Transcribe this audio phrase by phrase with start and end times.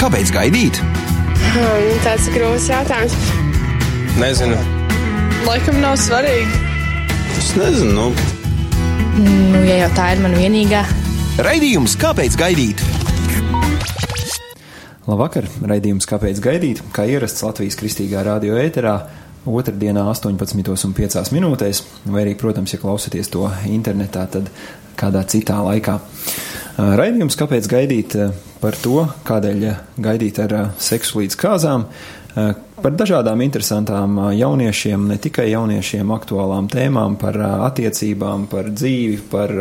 [0.00, 0.78] Kāpēc gaidīt?
[1.52, 3.12] Hmm, tāds ir grūts jautājums.
[4.16, 4.56] Nezinu.
[5.44, 6.60] Laikam nav svarīgi.
[7.36, 7.92] Es nezinu.
[7.92, 8.06] Nu.
[9.20, 10.80] Nu, ja jau tā ir mana vienīgā.
[11.44, 12.80] Raidījums Kāpēc gaidīt?
[15.04, 15.50] Labvakar!
[15.68, 16.80] Raidījums Kāpēc gaidīt?
[16.96, 18.96] Kā ierasts Latvijas kristīgā radio ēterā.
[19.44, 24.48] Otradienā, 18,5 minūtēs, vai arī, protams, ja klausāties to internetā, tad
[24.96, 25.98] kādā citā laikā.
[26.72, 28.14] Raidījums, kāpēc gaidīt
[28.62, 29.64] par to, kādēļ
[30.00, 31.84] gaidīt ar seksu līdz kāzām,
[32.32, 37.36] par dažādām interesantām jauniešiem, ne tikai jauniešiem, aktuālām tēmām, par
[37.68, 39.52] attiecībām, par dzīvi, par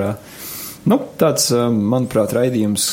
[0.87, 2.87] nu, tāds, manuprāt, raidījums,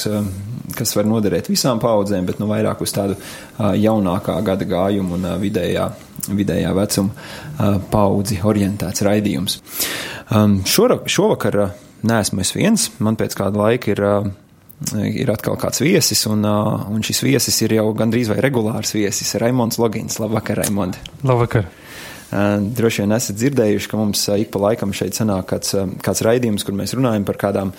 [0.78, 3.16] kas var noderēt visām paudzēm, bet nu, vairāk uz tādu
[3.58, 5.86] jaunākā gada gājumu un vidējā,
[6.28, 9.60] vidējā vecuma paudzi orientēts raidījums.
[10.74, 11.62] Šovakar
[12.06, 12.90] neesmu es viens.
[13.02, 14.04] Man pēc kāda laika ir,
[15.10, 19.80] ir atkal kāds viesis, un, un šis viesis ir jau gandrīz vai regulārs viesis- Raimons
[19.82, 20.20] Logins.
[20.22, 21.00] Labvakar, Raimond!
[21.26, 21.68] Labvakar!
[22.28, 25.72] Droši vien esat dzirdējuši, ka mums ik pa laikam šeit sanāk kāds,
[26.04, 27.72] kāds raidījums, kur mēs runājam par kādām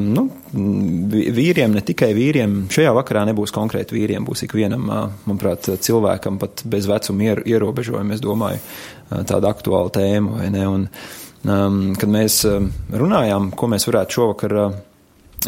[0.00, 2.62] nu, vīriem, ne tikai vīriem.
[2.72, 4.88] Šajā vakarā nebūs konkrēti vīriem, būs ik vienam,
[5.26, 8.64] manuprāt, cilvēkam pat bez vecuma ierobežojuma, es domāju,
[9.12, 10.64] tāda aktuāla tēma, vai ne?
[10.64, 10.88] Un,
[11.44, 14.82] kad mēs um, runājām, ko mēs varētu šovakar, uh,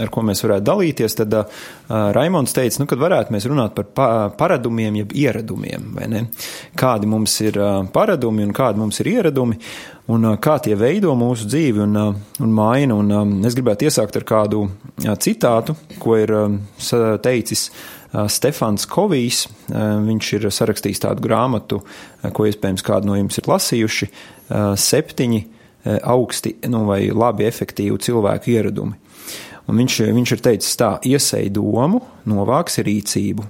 [0.02, 3.88] ar ko mēs varētu dalīties, tad uh, Raimons teica, nu, kad varētu mēs runāt par
[3.96, 6.22] pa paradumiem, jeb ieradumiem, vai ne?
[6.76, 9.58] Kādi mums ir uh, paradumi un kādi mums ir ieradumi,
[10.12, 13.00] un uh, kā tie veido mūsu dzīvi un, uh, un maina.
[13.00, 16.60] Un, um, es gribētu iesākt ar kādu uh, citātu, ko ir um,
[17.24, 17.70] teicis.
[18.12, 23.40] Uh, Stefans Kovijs, uh, viņš ir sarakstījis tādu grāmatu, uh, ko iespējams kādi no jums
[23.40, 24.14] ir lasījuši,
[24.78, 25.55] septiņi Eh,
[25.86, 28.96] augsti nu, vai labi efektīvi cilvēku ieradumi.
[29.66, 33.46] Un viņš, viņš ir teicis tā, iesēj domu, novāksi rīcību,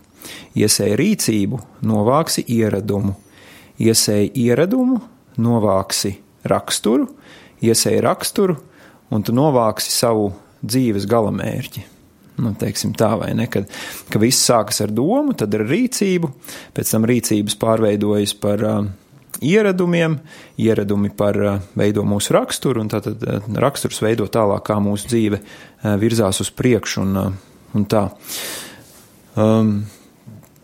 [0.57, 3.13] iesēj rīcību, novāksi ieradumu,
[3.83, 5.03] iesēj ieradumu,
[5.37, 6.15] novāksi
[6.49, 7.11] raksturu,
[7.65, 8.57] iesēj raksturu,
[9.13, 10.31] un tu novāksi savu
[10.65, 11.85] dzīves galamērķi.
[12.37, 13.47] Nu, teiksim tā, vai ne?
[13.49, 13.69] Kad,
[14.13, 16.33] ka viss sākas ar domu, tad ar rīcību,
[16.77, 18.83] pēc tam rīcības pārveidojas par uh,
[19.41, 20.19] ieradumiem,
[20.59, 25.41] ieradumi par eh, veido mūsu raksturu, un tātad eh, raksturs veido tālāk, kā mūsu dzīve
[25.41, 27.19] eh, virzās uz priekšu un,
[27.77, 28.07] un tā.
[29.37, 29.77] Um,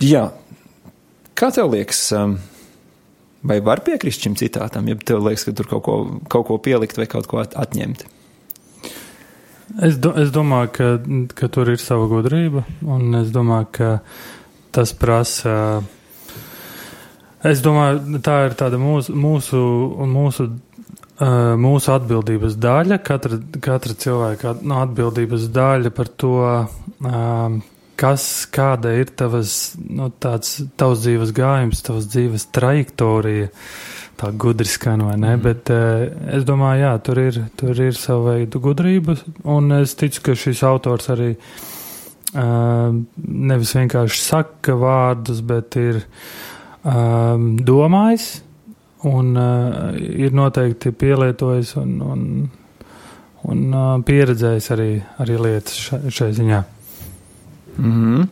[0.01, 0.31] jā,
[1.37, 2.39] kā tev liekas, um,
[3.45, 5.97] vai var piekrist šim citātam, ja tev liekas, ka tur kaut ko,
[6.33, 8.07] kaut ko pielikt vai kaut ko atņemt?
[9.83, 10.93] Es, do, es domāju, ka,
[11.37, 13.91] ka tur ir sava gudrība, un es domāju, ka
[14.73, 15.91] tas prasa uh,
[17.49, 19.61] Es domāju, tā ir tāda mūsu, mūsu,
[20.07, 20.47] mūsu,
[21.59, 26.37] mūsu atbildības daļa, katra, katra cilvēka no atbildības daļa par to,
[27.99, 33.51] kas, kāda ir tavas, nu, tāds, tavs dzīves gājums, tavs dzīves trajektorija,
[34.23, 35.43] tā gudri skan vai ne, mm.
[35.43, 35.75] bet
[36.39, 39.19] es domāju, jā, tur ir, tur ir sava veida gudrība,
[39.51, 41.33] un es ticu, ka šis autors arī
[42.33, 46.01] nevis vienkārši saka vārdus, bet ir,
[46.85, 48.43] um, domājis
[49.09, 52.27] un uh, ir noteikti pielietojis un, un,
[53.51, 54.91] un uh, pieredzējis arī,
[55.23, 56.63] arī lietas šai, šai ziņā.
[57.79, 58.29] Mm -hmm.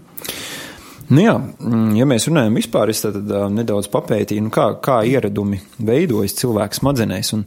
[1.11, 5.00] Nu jā, mm, ja mēs runājam vispār, es tad uh, nedaudz papētīju, nu kā, kā
[5.03, 7.32] ieradumi veidojas cilvēka smadzenēs.
[7.34, 7.44] Un,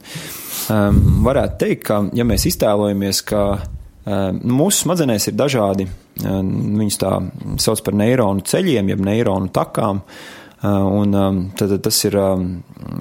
[0.70, 5.88] um, varētu teikt, ka, ja mēs iztēlojamies, ka um, nu, mūsu smadzenēs ir dažādi,
[6.28, 7.22] um, viņus tā
[7.56, 11.12] sauc par neironu ceļiem, jeb neironu takām, uh, Un
[11.58, 12.14] tad, tas ir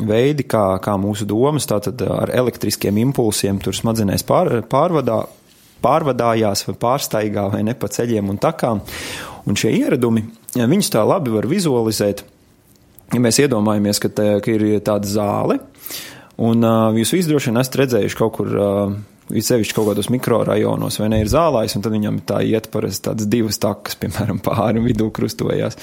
[0.03, 5.21] veidi, kā, kā mūsu domas ar elektriskiem impulsiem tur smadzenēs pār, pārvadā,
[5.83, 8.81] pārvadājās vai pārsteigā vai ne pa ceļiem un takām.
[9.47, 10.25] Un šie ieradumi,
[10.55, 12.25] viņus tā labi var vizualizēt,
[13.13, 15.59] ja mēs iedomājamies, ka, tā, ka ir tāda zāle,
[16.43, 16.67] un
[16.99, 18.53] jūs visi droši vien esat redzējuši kaut kur
[19.31, 23.29] sevišķi kaut kādos mikrorajonos, vai ne, ir zālājs, un tad viņam tā iet parasti tādas
[23.31, 25.79] divas takas, piemēram, pāri un vidū krustojās.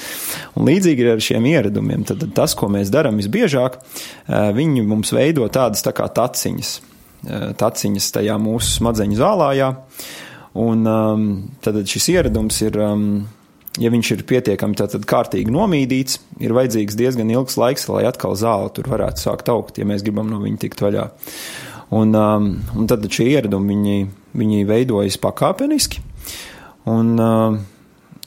[0.59, 2.05] Un līdzīgi ir ar šiem ieradumiem.
[2.09, 3.81] Tad tas, ko mēs darām visbiežāk,
[4.29, 6.77] viņi mums veido tādas tā kā taciņas,
[7.61, 9.75] taciņas tajā mūsu smadzeņu zālājā,
[10.61, 10.89] un
[11.65, 12.83] tad šis ieradums ir.
[13.79, 18.67] Ja viņš ir pietiekami tātad kārtīgi nomīdīts, ir vajadzīgs diezgan ilgs laiks, lai atkal zāle
[18.75, 21.05] tur varētu sākt augt, ja mēs gribam no viņa tikt vaļā.
[21.91, 23.99] Un, um, un tad šie ieradumi viņi,
[24.39, 26.03] viņi veidojas pakāpeniski.
[26.91, 27.61] Un, uh,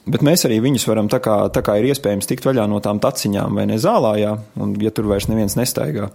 [0.04, 2.98] Bet mēs arī viņus varam, tā kā, tā kā ir iespējams, tikt vaļā no tām
[3.00, 6.10] taciņām vai ne zālājā, un ja tur vairs neviens nestaigā,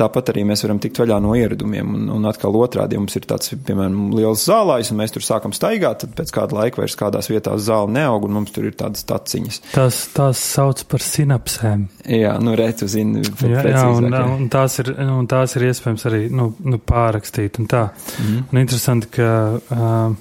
[0.00, 1.94] tāpat arī mēs varam tikt vaļā no ieradumiem.
[1.96, 5.54] Un, un atkal otrādi, ja mums ir tāds, piemēram, liels zālājs, un mēs tur sākam
[5.56, 9.04] staigāt, tad pēc kāda laika vairs kādās vietās zāle neaug, un mums tur ir tādas
[9.08, 9.60] taciņas.
[9.74, 11.86] Tās, tās sauc par sinapsēm.
[12.20, 13.24] Jā, nu, retu zini.
[13.44, 17.68] Jā, jā un, un, tās ir, un tās ir iespējams arī nu, nu, pārrakstīt un
[17.70, 17.88] tā.
[17.90, 18.48] Mm -hmm.
[18.52, 19.28] Un interesanti, ka.
[19.70, 20.16] Uh,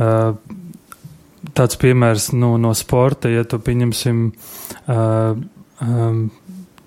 [0.00, 0.58] uh,
[1.56, 4.20] tāds piemērs nu, no sporta, ja tu pieņemsim,
[4.86, 5.36] uh,
[5.80, 6.30] um,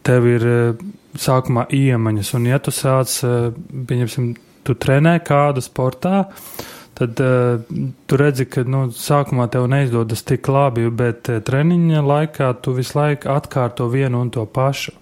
[0.06, 0.86] tev ir uh,
[1.20, 3.52] sākumā iemaņas, un ja tu sāc, uh,
[3.90, 4.34] pieņemsim,
[4.66, 6.26] tu trenē kādu sportā,
[6.98, 7.62] tad uh,
[8.08, 13.00] tu redzi, ka nu, sākumā tev neizdodas tik labi, bet uh, treniņa laikā tu visu
[13.00, 14.96] laiku atkārto vienu un to pašu.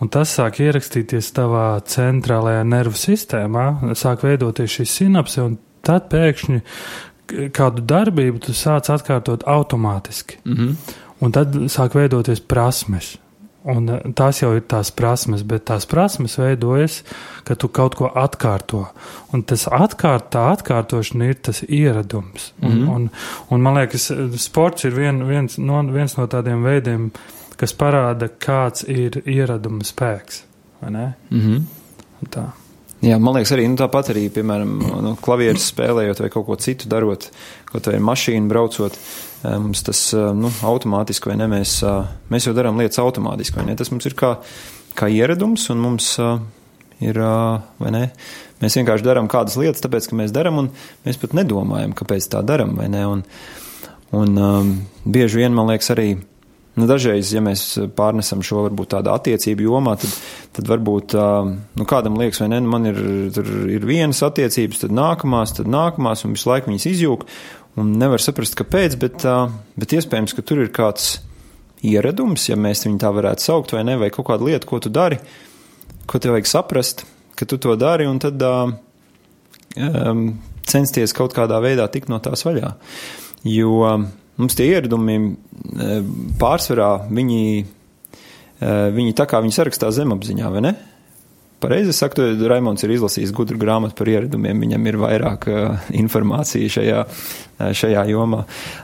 [0.00, 5.56] Un tas sāk ierakstīties tavā centrālajā nervu sistēmā, sāk veidoties šī sinapse, un
[5.86, 6.60] tad pēkšņi
[7.56, 10.38] kādu darbību tu sāc atkārtot automātiski.
[10.44, 10.74] Mm -hmm.
[11.20, 13.16] Un tad sāk veidoties prasmes.
[13.66, 17.00] Un eh, tās jau ir tās prasmes, bet tās prasmes veidojas,
[17.46, 18.84] ka tu kaut ko atkārto.
[19.34, 22.52] Un tas atkārt, tā atkārtošana ir tas ieradums.
[22.60, 22.72] Mm -hmm.
[22.72, 22.90] un, mhm.
[22.94, 23.10] un,
[23.50, 27.10] un man liekas, sports ir vien, viens, no, viens no tādiem veidiem,
[27.56, 30.44] kas parāda, kāds ir ieraduma spēks.
[30.80, 31.62] Mm -hmm.
[32.30, 32.65] Tā.
[33.04, 34.70] Jā, man liekas, arī nu, tāpat arī, piemēram,
[35.04, 37.28] nu, klavierus spēlējot vai kaut ko citu darot,
[37.68, 38.96] kaut vai mašīnu braucot.
[39.44, 43.60] Eh, mums tas eh, nu, automātiski vai ne, mēs, eh, mēs jau darām lietas automātiski,
[43.60, 43.76] vai ne?
[43.76, 44.32] Tas mums ir kā,
[44.96, 46.14] kā ieradums un mums
[47.04, 47.20] ir,
[47.82, 48.06] vai ne?
[48.62, 50.70] Mēs vienkārši darām kādas lietas, tāpēc, ka mēs darām, un
[51.04, 53.04] mēs pat nedomājam, kāpēc tā darām, vai ne?
[53.12, 53.26] Un,
[54.16, 54.72] un um,
[55.04, 56.14] bieži vien, man liekas, arī
[56.76, 57.62] Nu, dažreiz, ja mēs
[57.96, 60.12] pārnesam šo varbūt tādu attiecību jomā, tad,
[60.58, 62.98] tad varbūt nu, kādam liekas, vai ne, nu, man ir,
[63.72, 67.24] ir vienas attiecības, tad nākamās, tad nākamās, un visu laiku viņas izjūg,
[67.80, 69.24] un nevar saprast, kāpēc, bet,
[69.80, 71.14] bet iespējams, ka tur ir kāds
[71.86, 74.92] ieradums, ja mēs viņu tā varētu saukt, vai ne, vai kaut kāda lieta, ko tu
[74.92, 75.16] dari,
[76.04, 77.06] ko tev vajag saprast,
[77.40, 80.28] ka tu to dari, un tad um,
[80.68, 82.74] censties kaut kādā veidā tikt no tās vaļā.
[83.48, 83.80] Jo
[84.40, 85.96] mums tie ieradumi e,
[86.40, 90.74] pārsvarā viņi, e, viņi tā kā viņi sarakstā zemapziņā, vai ne?
[91.56, 92.20] Pareizi saku,
[92.50, 96.98] Raimons ir izlasījis gudru grāmatu par ieradumiem, viņam ir vairāk uh, informācija šajā,
[97.56, 98.42] šajā jomā.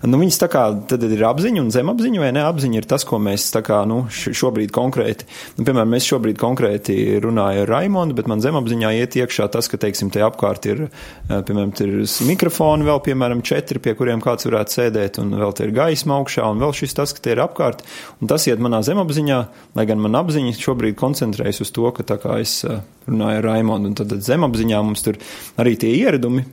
[0.08, 0.62] Nu, viņas tā kā
[0.96, 2.40] ir apziņa un zemapziņa, vai ne?
[2.48, 5.28] Apziņa ir tas, ko mēs kā, nu, šobrīd konkrēti,
[5.58, 9.76] nu, piemēram, mēs šobrīd konkrēti runāju ar Raimondu, bet man zemapziņā iet iekšā tas, ka,
[9.82, 10.86] teiksim, te apkārt ir,
[11.28, 11.94] piemēram, ir
[12.30, 16.48] mikrofoni vēl, piemēram, četri, pie kuriem kāds varētu sēdēt, un vēl te ir gaisma augšā,
[16.48, 17.84] un vēl šis tas, ka te ir apkārt,
[18.24, 19.42] un tas iet manā zemapziņā,
[19.76, 23.92] lai gan man apziņa šobrīd koncentrējas uz to, ka tā kā es runāju ar Raimondu,
[23.92, 25.20] un tad zemapziņā mums tur
[25.60, 26.44] arī tie ieradumi.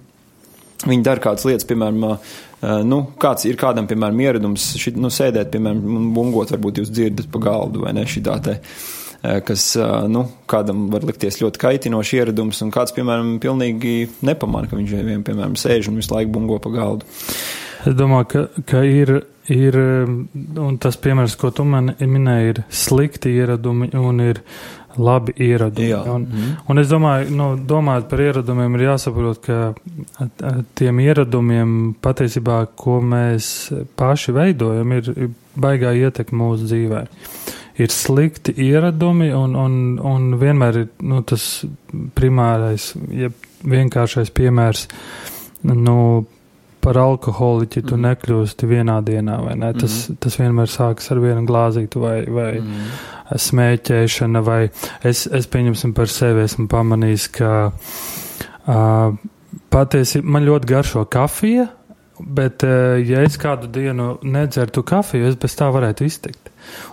[0.88, 2.06] Viņi dara kādas lietas, piemēram,
[2.88, 7.42] nu, kāds ir kādam, piemēram, ieradums, šit, nu, sēdēt, piemēram, bungot, varbūt jūs dzirdat pa
[7.50, 8.60] galdu vai ne šitā te
[9.20, 9.74] kas
[10.08, 13.96] nu, kādam var likties ļoti kaitinošs ieradums, un kāds, piemēram, pilnīgi
[14.26, 17.10] nepamana, ka viņš vien, piemēram, sēž un visu laiku bungo pa galdu.
[17.88, 19.12] Es domāju, ka, ka ir,
[19.52, 19.78] ir,
[20.60, 24.42] un tas piemērs, ko tu man minēji, ir slikti ieradumi un ir
[25.00, 25.90] labi ieradumi.
[25.90, 26.02] Jā.
[26.14, 26.56] Un, mm.
[26.70, 30.30] un es domāju, nu, domājot par ieradumiem, ir jāsaprot, ka
[30.80, 33.52] tiem ieradumiem patiesībā, ko mēs
[34.00, 37.06] paši veidojam, ir baigā ietekme mūsu dzīvē.
[37.80, 41.46] Ir slikti ieradumi, un, un, un vienmēr ir nu, tas
[42.18, 43.32] primārais, ja
[43.64, 44.88] vienkāršais piemērs.
[45.68, 45.96] Nu,
[46.84, 48.06] par alkoholiķi tu mm.
[48.08, 49.72] nekļūsti vienā dienā, ne?
[49.78, 50.20] Tas, mm.
[50.24, 52.94] tas vienmēr sākas ar vienu glāzītu vai, vai mm.
[53.48, 54.62] smēķēšana, vai
[55.06, 59.18] es, es pieņemsim par sevi esmu pamanījis, ka uh,
[59.74, 61.68] patiesi man ļoti garšo kafija,
[62.20, 66.50] bet uh, ja es kādu dienu nedzertu kafiju, es bez tā varētu iztikt.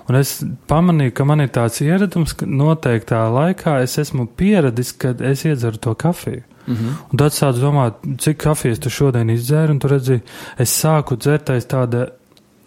[0.08, 0.38] Un es
[0.70, 5.82] pamanīju, ka man ir tāds ieradums, ka noteiktā laikā es esmu pieradis, kad es iedzeru
[5.82, 6.44] to kafiju.
[6.66, 6.94] Mm -hmm.
[7.12, 10.20] Un tad sāc domāt, cik kafijas tu šodien izdzēri, un tu redzi,
[10.58, 12.06] es sāku dzert aiz tāda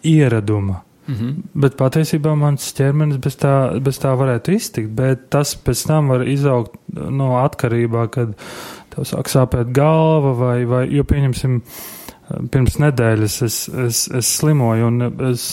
[0.02, 0.82] ieraduma.
[1.06, 1.34] Mm -hmm.
[1.54, 6.28] Bet patiesībā mans ķermenis bez tā, bez tā varētu iztikt, bet tas pēc tam var
[6.28, 6.72] izaugt
[7.10, 8.34] no atkarībā, kad
[8.90, 11.62] tev sāk sāpēt galva vai, vai jo pieņemsim,
[12.52, 13.56] pirms nedēļas es,
[13.86, 15.44] es, es slimoju un es,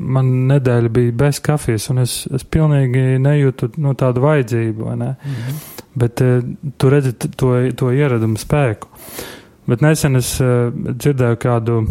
[0.00, 5.14] man nedēļa bija bez kafijas un es, es pilnīgi nejūtu no tādu vajadzību, ne?
[5.14, 5.64] Mm -hmm.
[5.98, 6.44] Bet uh,
[6.76, 8.88] tu redzi to, to ieradumu spēku.
[9.66, 11.82] Bet nesen es uh, dzirdēju kādu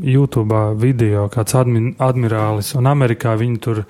[0.00, 3.82] YouTube video, kāds admi admirālis, un Amerikā viņi tur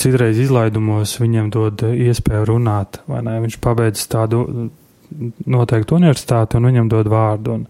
[0.00, 3.38] citreiz izlaidumos viņiem dod iespēju runāt, vai ne?
[3.44, 4.70] Viņš pabeidz tādu
[5.46, 7.60] noteiktu universitāti un viņam dod vārdu.
[7.60, 7.66] Un,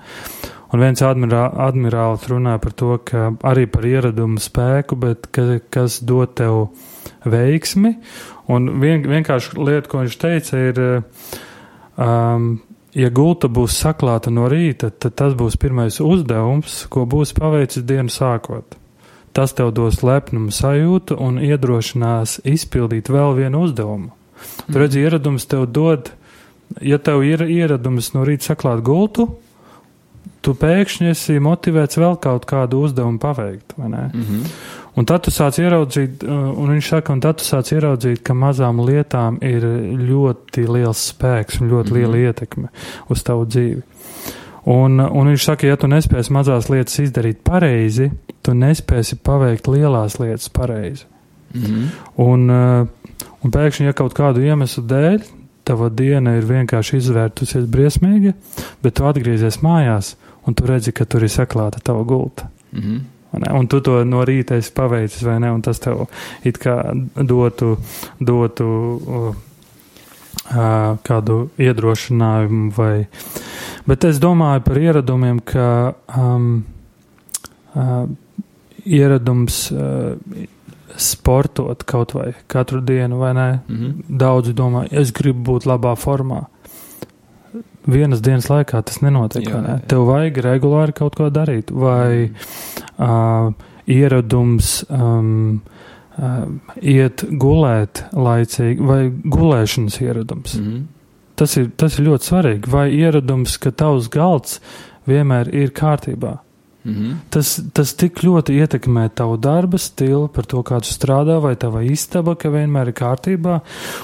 [0.72, 5.98] Un viens admirā, admirālis runā par to, ka arī par ieradumu spēku, bet ka, kas
[6.00, 6.70] dod tev
[7.28, 7.90] veiksmi.
[8.52, 10.80] Un vien, vienkārši lieta, ko viņš teica, ir,
[12.00, 12.46] um,
[12.96, 18.08] ja gulta būs saklāta no rīta, tad tas būs pirmais uzdevums, ko būs paveicis dienu
[18.08, 18.78] sākot.
[19.36, 24.12] Tas tev dos lepnumu sajūtu un iedrošinās izpildīt vēl vienu uzdevumu.
[24.72, 26.10] Tu redzi, ieradums tev dod,
[26.80, 29.28] ja tev ir ieradums no rīta saklāt gultu,
[30.42, 33.76] tu pēkšņi esi motivēts vēl kaut kādu uzdevumu paveikt?
[33.76, 34.46] Mm -hmm.
[34.96, 38.80] Un tad tu sāc ieraudzīt, un viņš saka, un tad tu sāc ieraudzīt, ka mazām
[38.84, 39.64] lietām ir
[40.10, 42.12] ļoti liels spēks un ļoti mm -hmm.
[42.12, 42.68] liela ietekme
[43.08, 43.82] uz tavu dzīvi.
[44.64, 48.10] Un, un viņš saka, ja tu nespēsi mazās lietas izdarīt pareizi,
[48.42, 51.04] tu nespēsi paveikt lielās lietas pareizi.
[51.54, 51.86] Mm -hmm.
[52.16, 52.50] un,
[53.42, 55.20] un pēkšņi, ja kaut kādu iemeslu dēļ
[55.64, 58.34] tava diena ir vienkārši izvērtusies briesmīgi,
[58.82, 60.16] bet tu atgriezies mājās
[60.46, 62.48] un tu redzi, ka tur ir saklāta tava gulta.
[62.72, 63.00] Mm -hmm.
[63.32, 65.50] Un tu to no rīta esi paveicis, vai ne?
[65.52, 66.06] Un tas tev
[66.44, 66.74] it kā
[67.14, 67.78] dotu,
[68.20, 68.66] dotu
[69.06, 69.34] uh,
[71.02, 73.06] kādu iedrošinājumu vai.
[73.86, 76.64] Bet es domāju par ieradumiem, ka um,
[77.74, 78.04] uh,
[78.84, 80.12] ieradums uh,
[80.96, 83.60] sportot kaut vai katru dienu, vai ne?
[83.68, 84.18] Mm -hmm.
[84.18, 86.44] Daudzi domā, es gribu būt labā formā.
[87.86, 89.48] Vienas dienas laikā tas nenotiek.
[89.48, 89.68] Jā, ne?
[89.68, 89.86] jā.
[89.86, 92.30] Tev vajag regulāri kaut ko darīt, vai
[92.98, 93.52] uh,
[93.86, 95.60] ieradums um,
[96.18, 96.46] uh,
[96.82, 100.54] iet gulēt laicīgi, vai gulēšanas ieradums.
[100.54, 100.82] Mm -hmm.
[101.34, 102.70] tas, ir, tas ir ļoti svarīgi.
[102.70, 104.60] Vai ieradums, ka tavs galds
[105.06, 106.38] vienmēr ir kārtībā.
[106.84, 107.14] Mm -hmm.
[107.30, 111.82] tas, tas tik ļoti ietekmē tavu darba stilu, par to, kā tu strādā, vai tava
[111.82, 113.60] istaba, ka vienmēr ir kārtībā.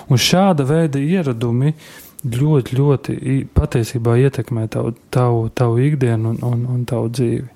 [0.09, 1.75] Un šāda veida ieradumi
[2.25, 7.49] ļoti, ļoti patiesībā ietekmē tavu, tavu, tavu ikdienu un, un, un tavu dzīvi.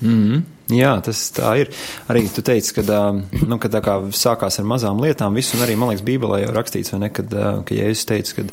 [0.00, 0.42] Mm -hmm.
[0.72, 1.68] Jā, tas tā ir.
[2.08, 3.12] Arī tu teici, ka,
[3.46, 6.54] nu, ka tā kā sākās ar mazām lietām, viss, un arī, man liekas, Bībelē jau
[6.56, 7.28] rakstīts, vai ne, kad,
[7.68, 8.44] ka Jēzus teica,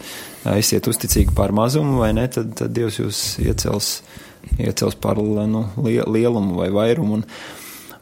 [0.43, 4.01] ka esiet uzticīgi pār mazumu, vai ne, tad, tad Dievs jūs iecels
[4.57, 5.65] iecels par nu,
[6.07, 7.13] lielumu vai vairumu.
[7.13, 7.23] Un,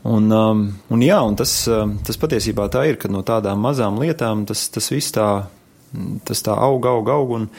[0.03, 3.99] un, um, un, jā, un tas, um, tas patiesībā tā ir, ka no tādām mazām
[4.01, 5.29] lietām tas, tas viss tā,
[6.27, 7.35] tas tā aug, aug, aug.
[7.39, 7.49] Un,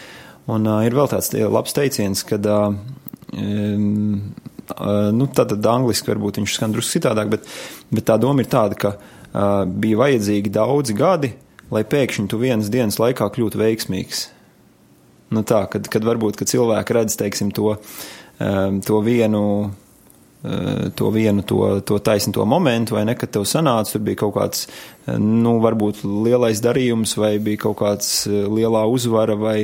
[0.51, 2.47] un uh, ir vēl tāds labs teiciens, kad.
[2.47, 4.31] Um,
[5.11, 7.47] nu, tātad angliski varbūt viņš skan drusku citādāk, bet,
[7.91, 11.33] bet tā doma ir tāda, ka uh, bija vajadzīgi daudzi gadi,
[11.75, 14.29] lai pēkšņi tu vienas dienas laikā kļūtu veiksmīgs.
[15.35, 18.07] Nu tā, kad, kad varbūt, kad cilvēki redz, teiksim, to, uh,
[18.41, 24.05] to vienu ehm, to vienu, to, to taisnīgo momentu, vai ne, kad tev sanāca, tur
[24.07, 24.63] bija kaut kāds,
[25.05, 29.59] ehm, nu, varbūt lielais darījums, vai bija kaut kāds lielā uzvara, vai,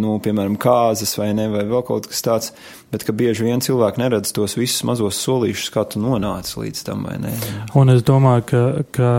[0.00, 2.54] nu, piemēram, kāzas, vai ne, vai vēl kaut kas tāds,
[2.94, 7.04] bet ka bieži vien cilvēki neredz tos visus mazos solīšus, kā tu nonāci līdz tam,
[7.10, 7.34] vai ne.
[7.76, 8.64] Un es domāju, ka,
[8.96, 9.12] ka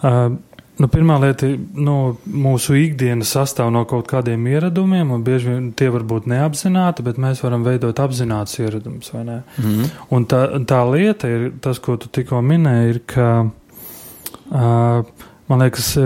[0.00, 0.40] uh,
[0.82, 1.46] Nu, pirmā lieta
[1.78, 7.04] nu, mūsu ikdiena sastāv no kaut kādiem ieradumiem, un bieži vien tie var būt neapzināti,
[7.06, 9.42] bet mēs varam veidot apzināts ne?
[9.58, 9.90] Mm -hmm.
[10.10, 13.46] Un tā, tā lieta ir, tas, ko tu tikko minēji, ir, ka,
[14.50, 15.04] uh,
[15.48, 15.98] man liekas,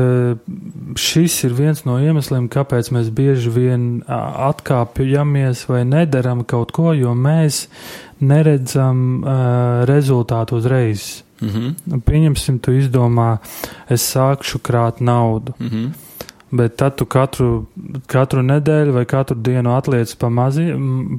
[0.97, 7.15] šis ir viens no iemesliem, kāpēc mēs bieži vien atkāpjamies vai nedaram kaut ko, jo
[7.15, 7.69] mēs
[8.21, 11.26] neredzam uh, rezultātu uzreiz.
[11.41, 12.01] Mm -hmm.
[12.01, 13.39] Pieņemsim, tu izdomā,
[13.89, 15.53] es sākšu krāt naudu.
[15.59, 15.91] Mm -hmm.
[16.51, 17.67] Bet tad tu katru,
[18.07, 20.69] katru nedēļu vai katru dienu atliec pa, mazi,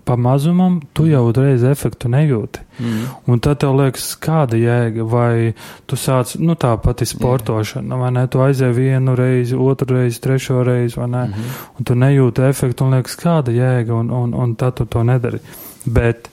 [0.07, 2.63] pa mazumam, tu jau uzreiz efektu nejūti.
[2.79, 3.01] Mm.
[3.27, 5.53] Un tad tev liekas, kāda jēga, vai
[5.85, 10.63] tu sāc, nu tā pati sportošana, vai ne, tu aizēji vienu reizi, otru reizi, trešo
[10.63, 11.59] reizi, vai ne, mm -hmm.
[11.79, 15.39] un tu nejūti efektu un liekas, kāda jēga, un, un, un tad tu to nedari.
[15.85, 16.29] Bet,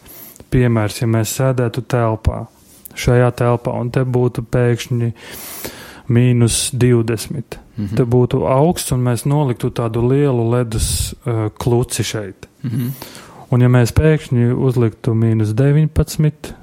[0.50, 2.46] piemērs, ja mēs sēdētu telpā,
[2.94, 5.12] šajā telpā, un te būtu pēkšņi
[6.08, 7.58] mīnus 20.
[7.76, 7.96] Mm -hmm.
[7.96, 12.48] Te būtu augsts, un mēs noliktu tādu lielu ledus uh, kluci šeit.
[12.62, 12.90] Mm -hmm.
[13.50, 16.54] Un ja mēs pēkšņi uzliktu mīnus 19,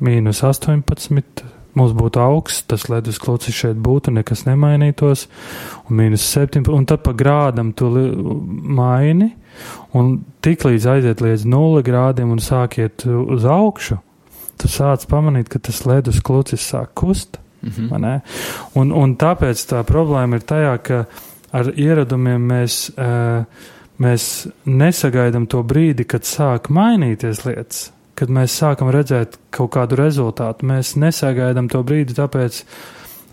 [0.00, 1.42] mīnus 18,
[1.74, 5.26] mums būtu augsts, tas ledus klucis šeit būtu, nekas nemainītos,
[5.90, 7.90] un mīnus 7, un tad pa grādam tu
[8.62, 9.32] maini,
[9.92, 13.98] un tik līdz aiziet līdz 0 grādiem un sākiet uz augšu,
[14.62, 17.38] tu sāc pamanīt, ka tas ledus klucis sāk kust.
[17.62, 18.20] Mm -hmm.
[18.74, 21.04] un, un tāpēc tā problēma ir tajā, ka
[21.52, 23.44] ar ieradumiem mēs, uh,
[23.98, 30.66] mēs nesagaidām to brīdi, kad sāk mainīties lietas, kad mēs sākam redzēt kaut kādu rezultātu.
[30.66, 32.64] Mēs nesagaidām to brīdi, tāpēc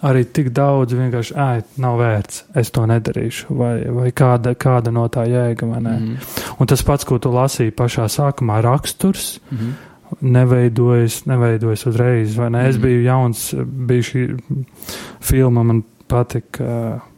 [0.02, 5.08] arī tik daudz vienkārši, ej, nav vērts, es to nedarīšu, vai, vai kāda, kāda no
[5.12, 5.96] tā jēga, vai ne?
[6.00, 6.30] Mm.
[6.60, 9.40] Un tas pats, ko tu lasīji pašā sākumā, raksturs.
[9.52, 9.74] Mm.
[10.22, 12.64] Neveidojas, neveidojas uzreiz, vai ne?
[12.64, 12.70] Mm.
[12.72, 13.46] Es biju jauns,
[13.90, 14.26] bija šī
[15.22, 17.10] filma, man patika uh,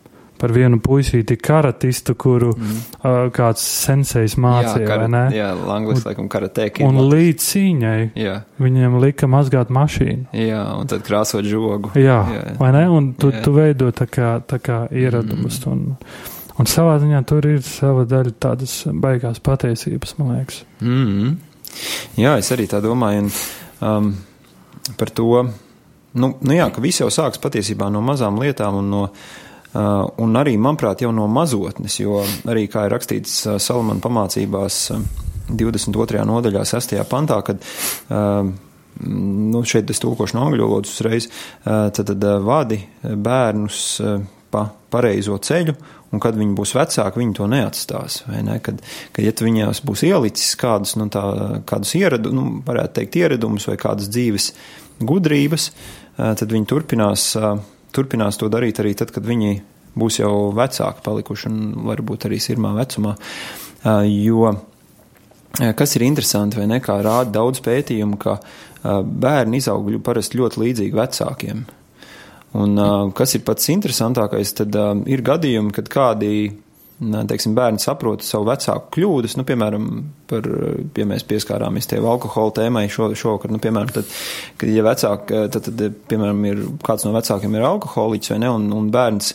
[0.41, 2.79] par vienu puisīti karatistu, kuru mm.
[2.97, 5.23] uh, kāds sensejs mācīja, jā, kara?
[5.35, 6.85] Jā, Langlis, laikam, karatēki.
[6.87, 8.35] Un līdz cīņai jā.
[8.61, 10.31] viņiem lika mazgāt mašīnu.
[10.37, 11.93] Jā, un tad krāsot žogu.
[11.99, 12.43] Jā, jā.
[12.59, 12.87] vai ne?
[12.89, 13.43] Un tu, jā.
[13.45, 15.61] tu veido tā kā, tā kā ieradumus.
[15.61, 15.71] Mm.
[15.71, 20.63] Un, un savā ziņā tur ir sava daļa tādas baigās patiesības, man liekas.
[20.81, 21.37] Mm.
[22.19, 23.25] Jā, es arī tā domāju.
[23.25, 23.31] Un,
[23.87, 24.11] um,
[24.97, 25.29] par to,
[26.13, 29.05] nu, nu jā, ka viss jau sāks patiesībā no mazām lietām un no
[29.71, 32.17] Uh, un arī, manuprāt, jau no mazotnes, jo
[32.51, 34.79] arī, kā ir rakstīts uh, Salamana pamācībās
[35.47, 36.17] 22.
[36.19, 36.97] Uh, nodaļā, 6.
[37.07, 37.63] pantā, kad
[38.99, 41.29] nu, šeit es tulkošu no angļu valodas uzreiz,
[41.63, 43.79] tad, tad vadi bērnus
[44.51, 45.77] pa pareizo ceļu,
[46.11, 48.21] un kad viņi būs vecāki, viņi to neatstās.
[48.31, 48.59] Ne?
[48.63, 48.83] Kad,
[49.15, 51.23] kad ja viņās būs ielicis kādus, nu, tā,
[51.67, 54.51] kādus ieradu, nu, varētu teikt, ieradumus vai kādas dzīves
[55.01, 55.69] gudrības,
[56.17, 57.31] tad viņi turpinās
[57.95, 59.59] turpinās to darīt arī tad, kad viņi
[59.99, 63.15] būs jau vecāki palikuši un varbūt arī sirmā vecumā.
[64.07, 64.53] Jo
[65.51, 68.37] kas ir interesanti, vai ne, kā rāda daudz pētījumu, ka
[69.03, 71.65] bērni izaug parasti ļoti līdzīgi vecākiem.
[72.59, 72.75] Un
[73.15, 74.75] kas ir pats interesantākais, tad
[75.07, 76.33] ir gadījumi, kad kādi
[77.01, 79.87] teiksim, bērni saprot savu vecāku kļūdas, nu, piemēram,
[80.29, 80.45] par,
[80.97, 84.11] ja mēs pieskārāmies tie alkohola tēmai šo, šovakar, nu, piemēram, tad,
[84.61, 85.81] kad, ja vecāk, tad, tad,
[86.11, 89.33] piemēram, ir kāds no vecākiem ir alkoholiķis vai ne, un, un bērns,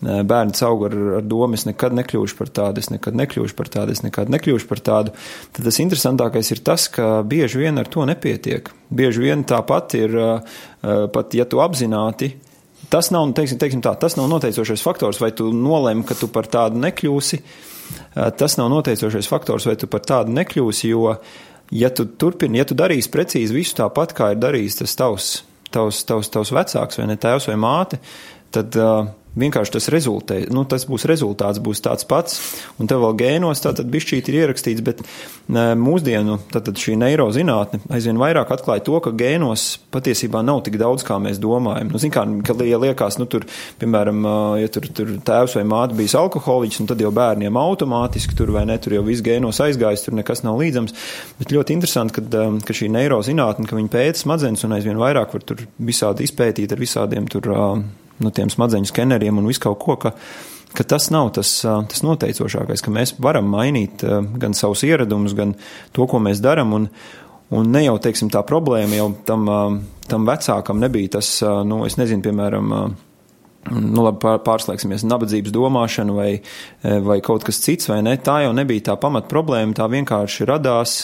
[0.00, 3.96] bērns aug ar, ar domu, es nekad nekļūšu par tādu, es nekad nekļūšu par tādu,
[3.96, 5.14] es nekad nekļūšu par tādu,
[5.56, 8.70] tad tas interesantākais ir tas, ka bieži vien ar to nepietiek.
[8.90, 10.16] Bieži vien tāpat ir,
[10.80, 12.34] pat ja tu apzināti,
[12.90, 16.48] Tas nav, teiksim, teiksim tā, tas nav noteicošais faktors, vai tu nolēmi, ka tu par
[16.50, 17.38] tādu nekļūsi.
[18.40, 21.12] Tas nav noteicošais faktors, vai tu par tādu nekļūsi, jo,
[21.70, 25.30] ja tu turpini, ja tu darīsi precīzi visu tāpat, kā ir darījis tas tavs,
[25.70, 28.00] tavs, tavs, tavs vecāks vai ne tēvs vai māte,
[28.54, 29.04] tad uh,
[29.38, 32.40] vienkārši tas rezultē, nu, tas būs rezultāts, būs tāds pats,
[32.80, 35.02] un tev vēl gēnos tātad bišķīt ir ierakstīts, bet
[35.50, 41.20] mūsdienu, tātad šī neirozinātne aizvien vairāk atklāja to, ka gēnos patiesībā nav tik daudz, kā
[41.22, 41.92] mēs domājam.
[41.92, 43.46] Nu, zin kā, ka, ja liekas, nu, tur,
[43.80, 44.26] piemēram,
[44.62, 48.66] ja tur, tur tēvs vai māte bijis alkoholiķis, un tad jau bērniem automātiski tur vai
[48.68, 50.96] ne, tur jau viss gēnos aizgājis, tur nekas nav līdzams,
[51.38, 55.46] bet ļoti interesanti, ka, ka šī neirozinātne, ka viņi pēta smadzenes un aizvien vairāk var
[55.46, 57.50] tur visādi izpētīt ar visādiem tur
[58.20, 60.14] nu, tiem smadzeņu skeneriem un visu kaut ko, ka,
[60.76, 64.04] ka tas nav tas, tas noteicošākais, ka mēs varam mainīt
[64.40, 65.56] gan savus ieradumus, gan
[65.96, 66.74] to, ko mēs darām.
[66.76, 66.88] Un,
[67.56, 69.46] un ne jau teiksim, tā problēma jau tam,
[70.10, 72.74] tam vecākam nebija tas, nu, es nezinu, piemēram,
[73.70, 76.30] nu, labi, pārslēgsimies, nabadzības domāšana vai,
[77.06, 78.16] vai kaut kas cits, vai ne.
[78.20, 81.00] Tā jau nebija tā pamat problēma, tā vienkārši radās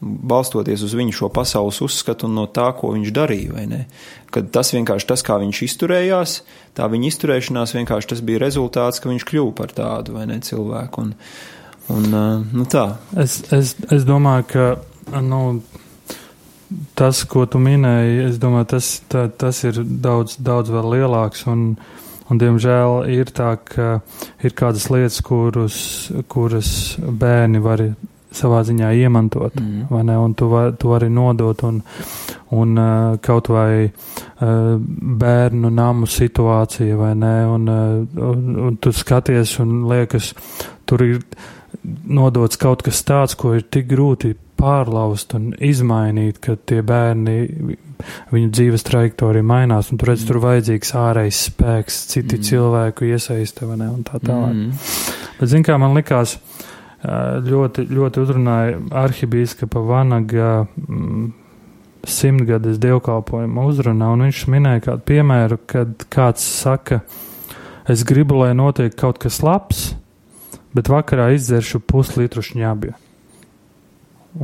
[0.00, 3.84] balstoties uz viņu šo pasaules uzskatu un no tā, ko viņš darīja?
[4.32, 6.36] Kad tas vienkārši tas, kā viņš izturējās,
[6.78, 11.04] tā viņa izturēšanās vienkārši tas bija rezultāts, ka viņš kļuva par tādu, ne, cilvēku.
[11.04, 11.14] Un,
[11.92, 12.18] un
[12.54, 12.86] nu tā.
[13.18, 15.42] Es, es, es domāju, ka, nu,
[16.98, 21.74] tas, ko tu minēji, domāju, tas, tā, tas ir daudz, daudz lielāks un,
[22.30, 23.98] un, diemžēl, ir tā, ka
[24.44, 25.82] ir kādas lietas, kurus,
[26.30, 27.84] kuras bērni var
[28.34, 29.86] savā ziņā iemantot, mm.
[29.90, 31.80] vai ne, un tu, var, tu vari nodot, un,
[32.56, 34.74] un uh, kaut vai uh,
[35.24, 40.32] bērnu namu situācija, vai ne, un, uh, un, un tu skaties un liekas,
[40.88, 41.18] tur ir
[42.10, 47.36] nodots kaut kas tāds, ko ir tik grūti pārlaust un izmainīt, ka tie bērni,
[48.30, 52.46] viņu dzīves trajektorija mainās, un tur redz, tur vajadzīgs ārējs spēks, citi mm.
[52.46, 54.54] cilvēku iesaiste, vai ne, un tā tālāk.
[54.54, 54.90] Mm.
[55.40, 56.69] Bet, zin kā, man likās, uh,
[57.00, 61.30] ļoti, ļoti uzrunāja arhibīskapa Vanaga mm,
[62.04, 67.00] simtgades dievkalpojuma uzrunā, un viņš minēja kādu piemēru, kad kāds saka,
[67.88, 69.94] es gribu, lai notiek kaut kas labs,
[70.76, 72.92] bet vakarā izdzeršu puslitru šņabju.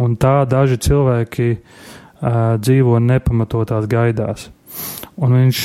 [0.03, 4.49] Un tā daži cilvēki uh, dzīvo nepamatotās gaidās.
[5.17, 5.61] Un viņš,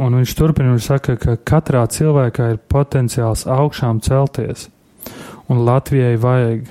[0.00, 4.68] un viņš turpina un saka, ka katrā cilvēkā ir potenciāls augšām celties
[5.48, 6.66] un Latvijai vajag,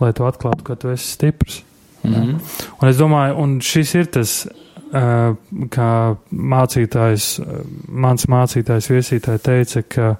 [0.00, 1.62] lai tu atklātu, ka tu esi stiprs.
[2.02, 2.34] Mm -hmm.
[2.80, 4.46] Un es domāju, un šis ir tas,
[4.92, 5.34] uh,
[5.68, 7.40] kā mācītājs,
[7.88, 10.16] mans mācītājs viesītāji teica, ka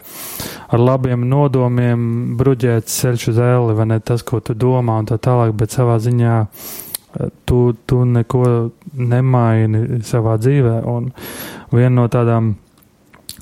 [0.68, 5.18] ar labiem nodomiem bruģēt ceļš uz ēli, vai ne tas, ko tu domā un tā
[5.18, 6.46] tālāk, bet savā ziņā
[7.44, 10.74] Tu, tu neko nemaini savā dzīvē.
[10.86, 11.08] Un
[11.72, 12.52] viena no tādām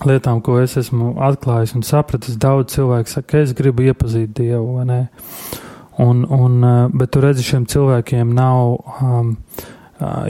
[0.05, 4.77] lietām, ko es esmu atklājis un sapratis, daudz cilvēku saka, ka es gribu iepazīt Dievu?
[6.05, 6.57] Un, un,
[6.93, 9.37] bet tu redzi, šiem cilvēkiem nav um,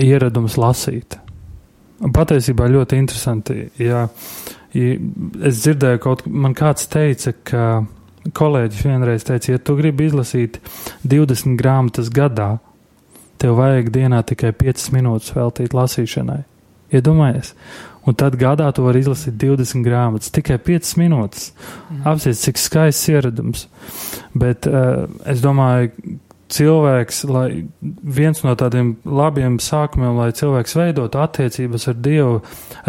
[0.03, 1.19] ieradums lasīt.
[2.15, 3.67] Patiesībā ļoti interesanti.
[3.81, 4.07] Ja,
[4.77, 4.97] ja
[5.49, 7.67] es dzirdēju, kaut man kāds teica, ka
[8.37, 10.61] kolēģis vienreiz teica, ja tu gribi izlasīt
[11.07, 12.57] 20 grāmatas gadā,
[13.41, 16.43] tev vajag dienā tikai 5 minūtes veltīt lasīšanai.
[16.95, 17.55] Iedomājies!
[18.07, 21.49] Un tad gadā tu vari izlasīt 20 grāmatas, tikai 5 minūtes.
[21.91, 22.05] Mm.
[22.07, 23.65] Apsies, cik skaists ieradums.
[24.31, 25.91] Bet uh, es domāju,
[26.55, 32.39] cilvēks, lai viens no tādiem labiem sākumiem, lai cilvēks veidotu attiecības ar Dievu,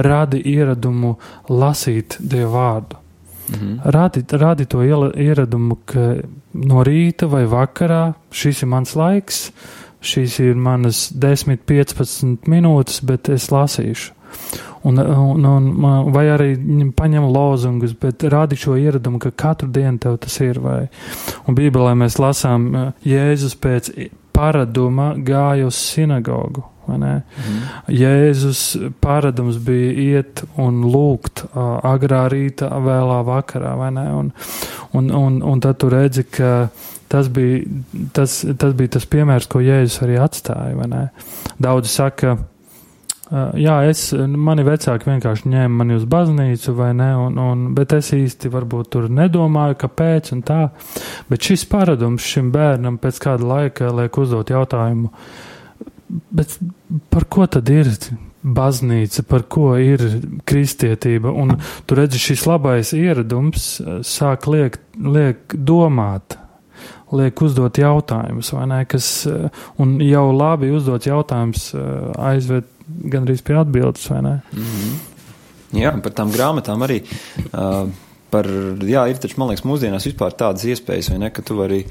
[0.06, 1.16] radi ieradumu
[1.50, 3.02] lasīt Dievu vārdu.
[3.48, 3.80] -hmm.
[3.84, 4.84] radi, radi to
[5.16, 6.16] ieradumu, ka
[6.54, 9.52] no rīta vai vakarā šis ir mans laiks,
[10.04, 14.14] šīs ir manas 10, 15 minūtes, bet es lasīšu.
[14.88, 15.68] Un, un, un,
[16.14, 16.52] vai arī
[16.96, 20.62] paņem lozungus, bet rādi šo ieradumu, ka katru dienu tev tas ir.
[20.64, 20.86] Vai.
[21.48, 22.70] Un Bībelē mēs lasām,
[23.04, 23.92] Jēzus pēc
[24.38, 26.64] paraduma gāja uz sinagogu.
[26.88, 27.24] Mm.
[27.92, 28.62] Jēzus
[29.04, 33.74] paradums bija iet un lūgt uh, agrā rītā, vēlā vakarā?
[34.16, 34.32] Un,
[34.96, 36.70] un, un, un tad tu redzi, ka
[37.12, 37.64] tas bija
[38.14, 41.02] tas, tas bija tas piemērs, ko Jēzus arī atstāja?
[41.64, 42.36] Daudzi saka,
[43.58, 48.14] jā, es, mani vecāki vienkārši ņēma mani uz baznīcu, vai ne, un, un, bet es
[48.16, 50.62] īsti varbūt tur nedomāju, kāpēc un tā.
[51.32, 55.12] Bet šis paradums šim bērnam pēc kāda laika liek uzdot jautājumu,
[56.08, 56.58] bet
[57.12, 57.92] par ko tad ir
[58.48, 60.04] baznīca, par ko ir
[60.48, 61.34] kristietība?
[61.36, 63.74] Un tu redzi, šis labais ieradums
[64.08, 66.38] sāk liek, liek domāt
[67.12, 69.28] liek uzdot jautājumus, vai ne, kas,
[69.82, 71.70] un jau labi uzdot jautājums
[72.18, 74.42] aizved gandrīz pie atbildes, vai ne?
[74.54, 74.98] Mm -hmm.
[75.82, 77.02] Jā, par tām grāmatām arī.
[77.52, 77.90] Uh,
[78.32, 78.48] par,
[78.88, 81.86] jā, ir taču, man liekas, mūsdienās vispār tādas iespējas, vai ne, ka tu vari.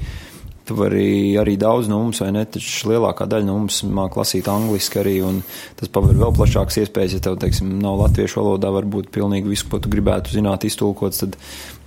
[0.67, 2.41] Tu vari arī daudz no mums, vai ne?
[2.51, 5.39] Taču lielākā daļa no mums māca lasīt angliski arī, un
[5.79, 7.15] tas paver vēl plašākas iespējas.
[7.15, 11.37] Ja tev, teiksim, nav latviešu valodā, varbūt pilnīgi visu, ko tu gribētu zināt, iztulkots, tad,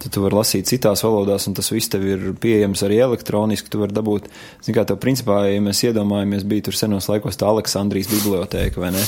[0.00, 3.68] tad tu vari lasīt citās valodās, un tas viss tev ir pieejams arī elektroniski.
[3.68, 4.30] Tu vari dabūt,
[4.64, 8.94] zin kā tev principā, ja mēs iedomājamies, bija tur senos laikos tā Aleksandrijas bibliotēka, vai
[8.96, 9.04] ne?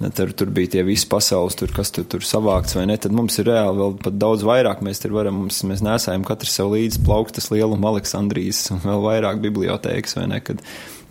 [0.00, 2.96] Tur, tur bija tie visi pasaules, tur, kas tur, tur savākts, vai ne?
[2.98, 4.80] Tad mums ir reāli vēl pat daudz vairāk.
[4.82, 9.38] Mēs tur varam, mums, mēs nesājam katrs sev līdzi plauktas lielumu Aleksandrijas un vēl vairāk
[9.44, 10.40] bibliotēkas, vai ne?
[10.42, 10.64] Kad,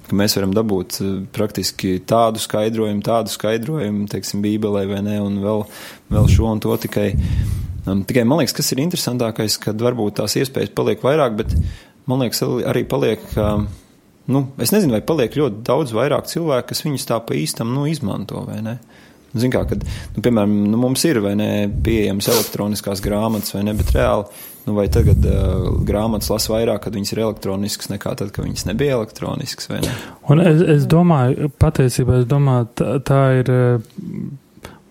[0.09, 5.39] ka mēs varam dabūt eh, praktiski tādu skaidrojumu, tādu skaidrojumu, teiksim, Bībelē vai ne, un
[5.45, 5.63] vēl,
[6.11, 7.13] vēl šo un to tikai.
[7.87, 11.55] Um, tikai man liekas, kas ir interesantākais, kad varbūt tās iespējas paliek vairāk, bet
[12.11, 13.23] man liekas, arī paliek.
[13.39, 13.69] Um,
[14.25, 17.87] nu, es nezinu, vai paliek ļoti daudz vairāk cilvēku, kas viņus tā pa īstam nu,
[17.89, 18.77] izmanto vai ne.
[19.31, 19.83] Ziniet, kā, kad,
[20.15, 21.51] nu, piemēram, nu, mums ir vai ne
[21.83, 24.25] pieejamas elektroniskās grāmatas, vai ne, bet reāli,
[24.65, 28.67] nu, vai tagad uh, grāmatas lasa vairāk, kad viņas ir elektroniskas, nekā tad, kad viņas
[28.67, 29.95] nebija elektroniskas, vai ne?
[30.33, 33.57] Un es, es domāju, patiesībā, es domāju, tā, tā ir.
[33.57, 34.37] Uh,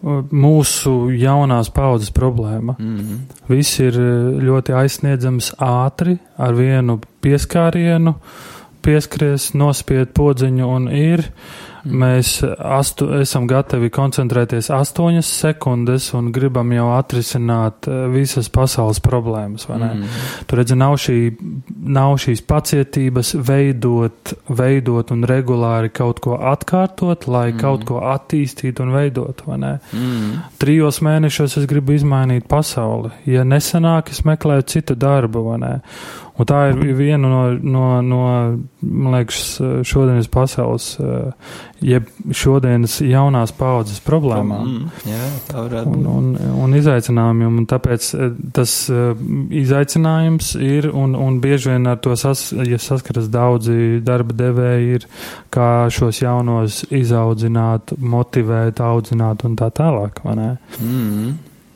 [0.00, 2.72] mūsu jaunās paudzes problēma.
[2.78, 3.18] Mm -hmm.
[3.52, 3.98] Viss ir
[4.40, 8.14] ļoti aizsniedzams ātri, ar vienu pieskārienu.
[8.14, 11.26] Uh, pieskries, nospied podziņu un ir.
[11.80, 11.96] Mm.
[11.96, 19.64] Mēs astu, esam gatavi koncentrēties astoņas sekundes un gribam jau atrisināt eh, visas pasaules problēmas.
[19.70, 20.02] Mm.
[20.50, 21.16] Tur redzi, nav, šī,
[21.70, 27.60] nav šīs pacietības veidot, veidot un regulāri kaut ko atkārtot, lai mm.
[27.62, 29.44] kaut ko attīstītu un veidot.
[29.48, 30.36] Mm.
[30.60, 33.14] Trijos mēnešos es gribu izmainīt pasauli.
[33.30, 35.48] Ja nesanāk, es meklēju citu darbu.
[36.40, 38.20] Un tā ir viena no, no, no
[38.80, 40.94] man liekas, šodienas pasaules,
[41.84, 44.70] jeb šodienas jaunās paudzes problēmām.
[44.70, 46.06] Mm, jā, tā varētu būt.
[46.08, 49.22] Un, un, un izaicinājumiem, un tāpēc eh, tas eh,
[49.60, 55.06] izaicinājums ir, un, un bieži vien ar to sas, ja saskaras daudzi darba devēji, ir
[55.52, 60.50] kā šos jaunos izaudzināt, motivēt, audzināt un tā tālāk, vai ne?
[60.80, 61.32] Mm,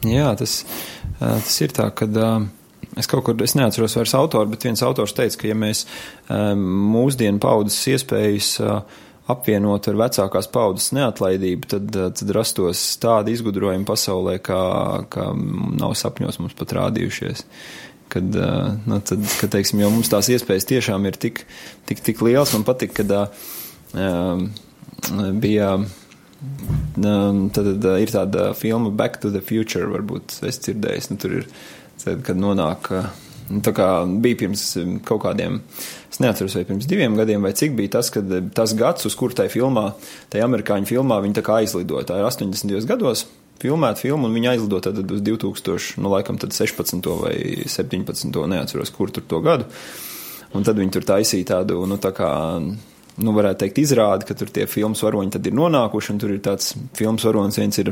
[0.08, 0.60] jā, tas,
[1.20, 2.16] eh, tas ir tā, kad.
[2.16, 2.52] Uh,
[3.00, 5.82] Es kaut kur, es neatceros vairs autoru, bet viens autors teica, ka ja mēs
[6.30, 6.60] um,
[6.94, 13.88] mūsdienu paudzes iespējas uh, apvienot ar vecākās paudzes neatlaidību, tad, uh, tad rastos tādi izgudrojumi
[13.88, 14.60] pasaulē, kā,
[15.10, 17.44] kā nav sapņos mums pat rādījušies.
[18.14, 21.42] Kad, uh, nu, tad, kad, teiksim, jo mums tās iespējas tiešām ir tik,
[21.90, 24.48] tik, tik lielas, man patīk, kad uh,
[25.42, 25.76] bija.
[26.94, 31.38] Um, tad, tad ir tāda filma Back to the Future, varbūt es dzirdēju, nu, tur
[31.38, 31.46] ir
[32.04, 32.90] Tad, kad nonāk
[33.64, 33.88] tā kā
[34.24, 35.60] bija pirms um, kaut kādiem,
[36.10, 39.16] es neatceros, vai pirms diviem gadiem, vai cik bija tas, kad um, tas gads, uz
[39.18, 39.90] kur tai filmā,
[40.32, 42.08] tai amerikāņu filmā, viņi tā kā aizlidoja.
[42.08, 42.88] Tā ir 80.
[42.88, 43.26] gados
[43.62, 47.12] filmēta filma, un viņi aizlidoja tad uz 2000, nu, laikam, tad 16.
[47.20, 47.36] vai
[47.70, 48.40] 17.
[48.54, 49.68] neatceros, kur tur to gadu.
[50.54, 52.30] Un tad viņi tur taisīja tādu, nu, tā kā,
[52.62, 56.42] nu, varētu teikt, izrādi, ka tur tie filmas varoņi tad ir nonākuši, un tur ir
[56.44, 57.90] tāds filmas varonis, viens ir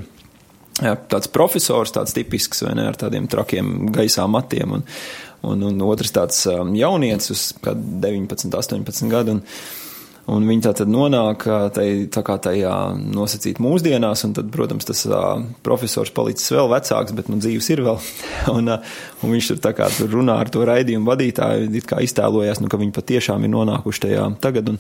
[0.81, 4.87] jā, tāds profesors, tāds tipisks, vai ne, ar tādiem trakiem gaisā matiem, un,
[5.49, 9.39] un, un otrs tāds um, jaunietis uz 19, 18 gadu.
[9.39, 9.45] Un,
[10.31, 11.43] Un viņi tā tad nonāk
[11.75, 17.15] tai, tā kā tajā nosacīt mūsdienās, un tad, protams, tas uh, profesors palicis vēl vecāks,
[17.17, 17.99] bet, nu, dzīves ir vēl.
[18.55, 18.93] un, uh,
[19.27, 22.71] un viņš tur tā kā tur runā ar to raidījumu vadītāju, it kā iztēlojās, nu,
[22.71, 24.79] ka viņi patiešām ir nonākuši tajā tagad, un,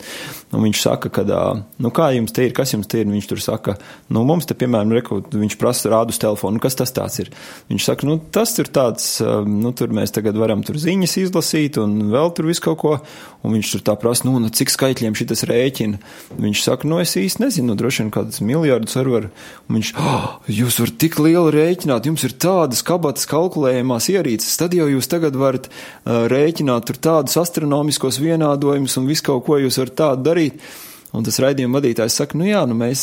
[0.55, 3.18] un viņš saka, ka, uh, nu, kā jums te ir, kas jums te ir, un
[3.18, 3.76] viņš tur saka,
[4.14, 7.33] nu, mums te, piemēram, reku, viņš prasa rādu uz telefonu, nu, kas tas tāds ir.
[7.72, 9.11] Viņš saka, nu, tas ir tāds,
[9.50, 12.96] nu, tur mēs tagad varam tur ziņas izlasīt, un vēl tur visu kaut ko,
[13.42, 15.99] un viņš tur tā prasa, nu, nu cik skaitļiem šī tas rēķina.
[16.42, 19.27] Viņš saka, nu es īsti nezinu, nu, droši vien kādus miljardus var var.
[19.73, 20.29] Viņš, oh,
[20.61, 25.37] jūs varat tik lielu rēķināt, jums ir tādas kabatas kalkulējumās ierīces, tad jau jūs tagad
[25.40, 30.64] varat uh, rēķināt tur tādus astronomiskos vienādojumus un visu kaut ko jūs varat tādu darīt.
[31.12, 33.03] Un tas raidījuma vadītājs saka, nu jā, nu mēs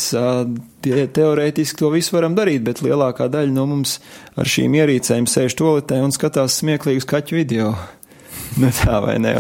[0.82, 4.00] tie, teorētiski to visu varam darīt, bet lielākā daļa no mums
[4.34, 7.76] ar šīm ierīcēm sēž toaletē un skatās smieklīgus kaķu video.
[8.62, 9.36] nu tā vai ne?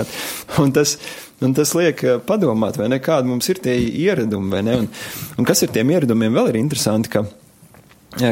[0.62, 0.98] Un tas,
[1.46, 4.90] Un tas liek eh, padomāt, vai ne, kādi mums ir tie ieradumi, vai ne, un,
[5.40, 7.24] un kas ar tiem ieradumiem vēl ir interesanti, ka,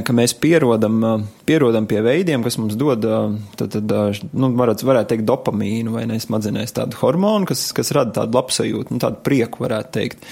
[0.03, 4.87] ka mēs pierodam, eh, pierodam pie veidiem, kas mums dod, eh, tad, tad nu, varētu,
[4.91, 9.23] varētu teikt, dopamīnu vai ne, smadzenēs tādu hormonu, kas, kas rada tādu labsajūtu, nu, tādu
[9.23, 10.27] prieku, varētu teikt.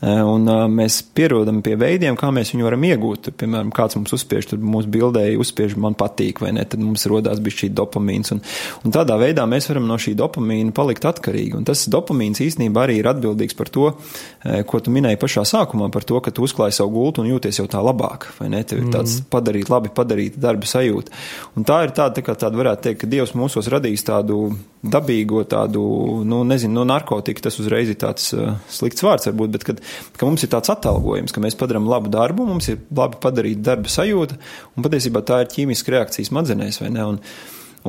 [0.00, 3.28] Eh, un uh, mēs pierodam pie veidiem, kā mēs viņu varam iegūt.
[3.36, 7.42] Piemēram, kāds mums uzspiež, tur mūsu bildēji uzspiež, man patīk, vai ne, tad mums rodās
[7.44, 8.32] bija šī dopamīns.
[8.32, 8.40] Un,
[8.80, 11.52] un tādā veidā mēs varam no šī dopamīna palikt atkarīgi.
[11.58, 15.90] Un tas dopamīns īstenībā arī ir atbildīgs par to, eh, ko tu minēji pašā sākumā,
[15.92, 18.64] par to, ka tu uzklāji savu gultu un jūties jau tā labāk, vai ne?
[18.64, 19.28] Tev ir tāds mm.
[19.36, 21.12] padarīt, labi padarīt darba sajūta.
[21.60, 24.46] Un tā ir tāda, tā kā tāda varētu teikt, ka Dievs mūsos radīs tādu
[24.80, 25.82] dabīgo tādu,
[26.24, 29.82] nu, nezinu, no narkotika tas uzreiz ir tāds uh, slikts vārds varbūt, bet kad,
[30.16, 33.92] ka mums ir tāds atalgojums, ka mēs padarām labu darbu, mums ir labi padarīta darba
[33.92, 34.38] sajūta,
[34.76, 37.06] un patiesībā tā ir ķīmiska reakcija smadzenēs, vai ne?
[37.14, 37.20] Un,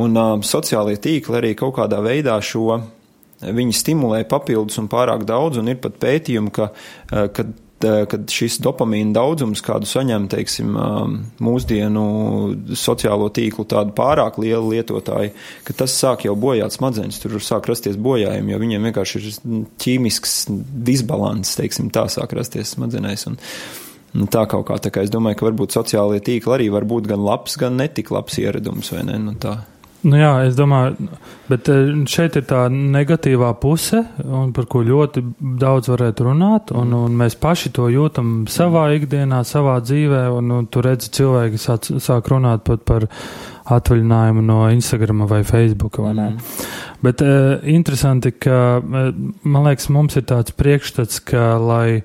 [0.01, 2.79] un uh, sociālie tīkli arī kaut kādā veidā šo,
[3.41, 7.53] viņi stimulē papildus un pārāk daudz, un ir pat pētījumi, ka, uh, kad
[7.83, 12.05] kad šis dopamīna daudzums, kādu saņem, teiksim, um, mūsdienu
[12.77, 13.65] sociālo tīklu
[13.97, 15.35] pārāk lielu lietotāju,
[15.67, 19.29] ka tas sāk jau bojāt smadzenes, tur sāk rasties bojājumi, jo viņiem vienkārši ir
[19.81, 20.35] ķīmisks
[20.89, 23.29] disbalans, teiksim, tā sāk rasties smadzenēs.
[23.31, 23.39] Un,
[24.11, 27.05] Nu, tā kaut kā, tā kā es domāju, ka varbūt sociālajie tīkli arī var būt
[27.07, 29.15] gan labs, gan netik labs ieradums, vai ne?
[29.23, 29.53] Nu, tā.
[30.01, 31.09] Nu jā, es domāju,
[31.49, 34.01] bet eh, šeit ir tā negatīvā puse,
[34.55, 35.21] par ko ļoti
[35.61, 40.69] daudz varētu runāt, un, un mēs paši to jūtam savā ikdienā, savā dzīvē, un, un
[40.73, 43.05] tu redzi cilvēki sāk, sāk runāt pat par
[43.71, 46.15] atvaļinājumu no Instagram vai Facebook, vai?
[46.17, 46.39] Mm.
[47.05, 49.11] Bet uh, interesanti, ka, eh,
[49.43, 52.01] man liekas, mums ir tāds priekšstats, ka, lai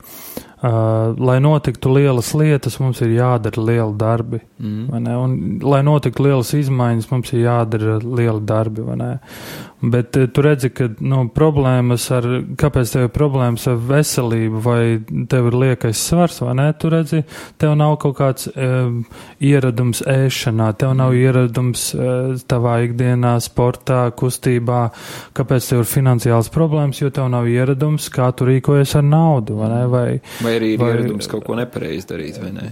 [0.67, 4.41] Uh, lai notiktu lielas lietas, mums ir jādara lieli darbi.
[4.59, 5.05] Mm.
[5.15, 8.83] Un, lai notiktu lielas izmaiņas, mums ir jādara lieli darbi.
[9.81, 14.81] Bet uh, tu redzi, ka nu, problēmas ar, kāpēc tev ir problēmas ar veselību, vai
[15.31, 17.23] tev ir liekais svars, vai nē, tu redzi,
[17.61, 18.89] tev nav kaut kāds uh,
[19.45, 24.83] ieradums ēšanā, tev nav ieradums uh, tavā ikdienā, sportā, kustībā,
[25.37, 29.73] kāpēc tev ir finansiāls problēmas, jo tev nav ieradums, kā tu rīkojies ar naudu, vai
[29.73, 30.07] nē, vai
[30.43, 32.71] Vai arī ir vai, ieradums kaut ko nepareizi darīt, vai ne?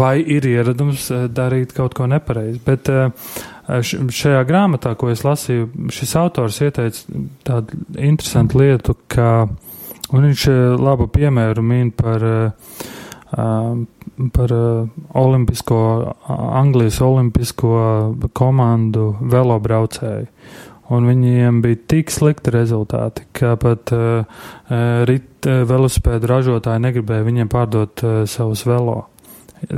[0.00, 3.32] Vai ir ieradums eh, darīt kaut ko nepareizi, bet eh,
[3.68, 9.46] šajā grāmatā, ko es lasīju, šis autors ieteica tādu interesantu lietu, ka,
[10.12, 10.48] viņš
[10.80, 12.26] labu piemēru min par,
[14.36, 14.54] par
[15.24, 15.80] olimpisko,
[16.28, 17.72] Anglijas olimpisko
[18.36, 20.28] komandu velobraucēju.
[20.92, 24.42] Un viņiem bija tik slikti rezultāti, ka pat uh,
[25.08, 29.06] rit uh, velosipēdu ražotāji negribēja viņiem pārdot uh, savus velo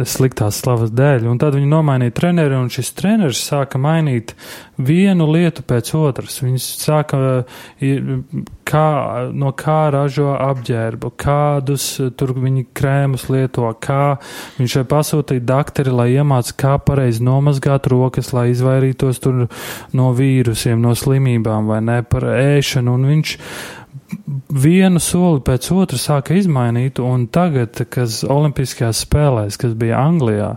[0.08, 1.26] sliktās slavas dēļ.
[1.30, 4.34] Un tad viņi nomainīja treneri, un šis treneris sāka mainīt
[4.76, 6.38] vienu lietu pēc otras.
[6.44, 7.20] Viņš sāka,
[8.68, 8.88] kā,
[9.32, 14.18] no kā ražo apģērbu, kādus tur viņi krēmus lieto, kā
[14.58, 19.22] viņš pasūtīja dakteri, lai iemāc, kā pareizi nomazgāt rokas, lai izvairītos
[19.96, 22.96] no vīrusiem, no slimībām vai ne par ēšanu.
[22.96, 23.36] Un viņš
[24.48, 30.56] vienu soli pēc otra sāka izmainīt, un tagad, kas Olimpiskajās spēlēs, kas bija Anglijā,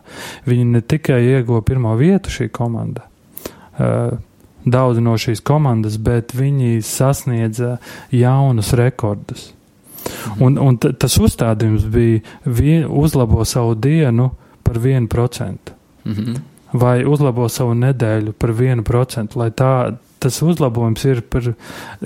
[0.49, 3.05] viņi ne tikai ieguva pirmo vietu šī komanda,
[3.79, 4.17] uh,
[4.69, 7.77] daudz no šīs komandas, bet viņi sasniedza
[8.13, 9.49] jaunus rekordus.
[10.09, 10.43] Mhm.
[10.45, 14.31] Un, un tas uzstādījums bija vien, uzlabo savu dienu
[14.63, 15.73] par vienu procentu.
[16.05, 16.39] Mhm.
[16.73, 21.51] Vai uzlabo savu nedēļu par vienu procentu, lai tā, tas uzlabojums ir par,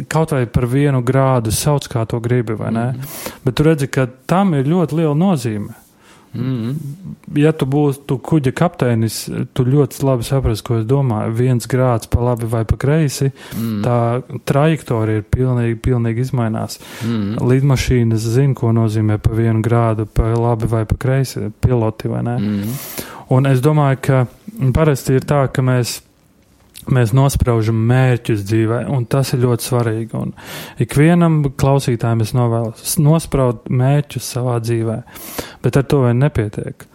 [0.08, 2.90] kaut vai par vienu grādu, sauc kā to gribi, vai ne?
[2.94, 3.38] Mm.
[3.46, 5.84] Bet tu redzi, ka tam ir ļoti liela nozīme.
[6.34, 6.76] Mm -hmm.
[7.38, 11.32] Ja tu būtu kuģa kapteinis, tu ļoti labi saprasti, ko es domāju.
[11.32, 13.82] Viens grāds pa labi vai pa kreisi, mm.
[13.84, 16.80] tā trajektorija ir pilnīgi, pilnīgi izmainās.
[17.06, 17.38] Mm.
[17.50, 22.40] Lidmašīnas zina, ko nozīmē pa vienu grādu, pa labi vai pa kreisi, piloti vai nē.
[22.40, 22.64] Mm.
[23.30, 24.26] Un es domāju, ka
[24.74, 26.02] parasti ir tā, ka mēs
[26.92, 30.20] mēs nospraužam mērķus dzīvē, un tas ir ļoti svarīgi.
[30.20, 30.34] Un
[30.84, 35.02] ikvienam klausītājam es novēlu nospraust mērķus savā dzīvē,
[35.66, 36.88] bet ar to vien nepietiek.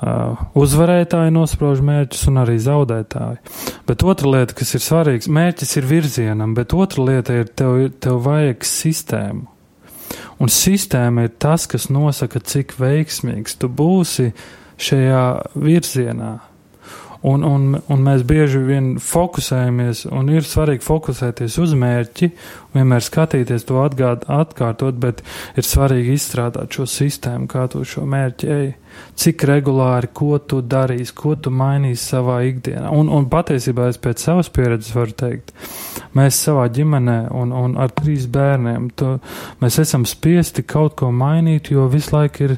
[0.00, 3.40] Uh, uzvarētāji nosprauž mērķus un arī zaudētāji.
[3.88, 8.22] Bet otra lieta, kas ir svarīga, mērķis ir virzienam, bet otra lieta ir, tev, tev
[8.24, 9.44] vajag sistēmu.
[10.40, 14.30] Un sistēma ir tas, kas nosaka, cik veiksmīgs tu būsi
[14.80, 15.24] šajā
[15.60, 16.38] virzienā.
[17.20, 22.30] Un, un, un mēs bieži vien fokusējamies, un ir svarīgi fokusēties uz mērķi,
[22.72, 25.20] vienmēr skatīties to atgād, atkārtot, bet
[25.60, 28.70] ir svarīgi izstrādāt šo sistēmu, kā tu šo mērķi ej.
[29.20, 32.92] Cik regulāri, ko tu darīsi, ko tu mainīsi savā ikdienā.
[32.96, 35.52] Un, un patiesībā es pēc savas pieredzes varu teikt,
[36.16, 39.16] mēs savā ģimenē un, un ar trīs bērniem, tu,
[39.60, 42.56] mēs esam spiesti kaut ko mainīt, jo visu laiku ir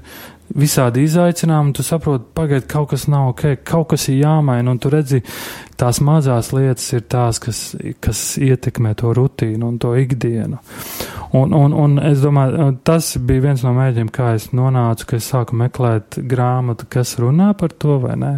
[0.58, 4.90] visādi izaicinājumi, tu saproti, pagaidi, kaut kas nav ok, kaut kas ir jāmaina, un tu
[4.92, 5.22] redzi,
[5.80, 7.62] tās mazās lietas ir tās, kas,
[8.04, 10.60] kas ietekmē to rutīnu un to ikdienu.
[11.32, 15.30] Un, un, un es domāju, tas bija viens no mēģiem, kā es nonācu, ka es
[15.32, 18.32] sāku meklēt grāmatu, kas runā par to vai nē.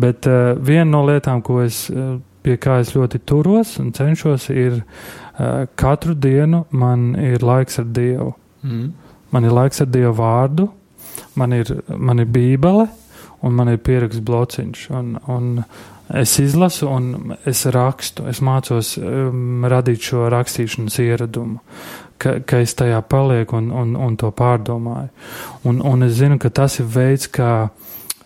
[0.00, 4.48] Bet uh, viena no lietām, ko es, uh, pie kā es ļoti turos un cenšos,
[4.48, 8.32] ir uh, katru dienu man ir laiks ar Dievu.
[8.64, 8.86] Mm.
[9.36, 10.70] Man ir laiks ar Dievu vārdu,
[11.36, 12.88] man ir, man ir bībele
[13.44, 14.88] un man ir pieraksts blociņš.
[14.96, 15.52] Un, un
[16.16, 21.60] es izlasu un es rakstu, es mācos um, radīt šo rakstīšanas ieradumu.
[22.18, 25.10] Ka, ka es tajā palieku un, un, un to pārdomāju.
[25.68, 27.68] Un, un es zinu, ka tas ir veids, kā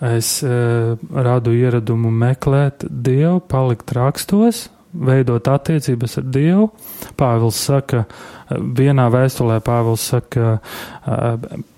[0.00, 6.66] es uh, radu ieradumu meklēt Dievu, palikt rakstos, veidot attiecības ar Dievu.
[7.18, 8.02] Pāvils saka,
[8.50, 10.56] vienā vēstulē Pāvils saka,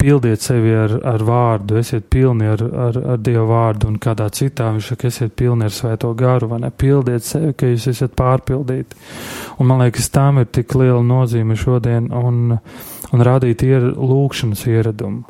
[0.01, 4.71] pildiet sevi ar, ar vārdu, esiet pilni ar, ar, ar Dievu vārdu, un kādā citā
[4.73, 6.73] viņš saka, esiet pilni ar svēto garu, vai ne?
[6.73, 8.99] Pildiet sevi, ka jūs esat pārpildīti.
[9.61, 12.59] Un man liekas, tām ir tik liela nozīme šodien, un,
[13.13, 15.25] un rādīt ir lūkšanas ieradumu.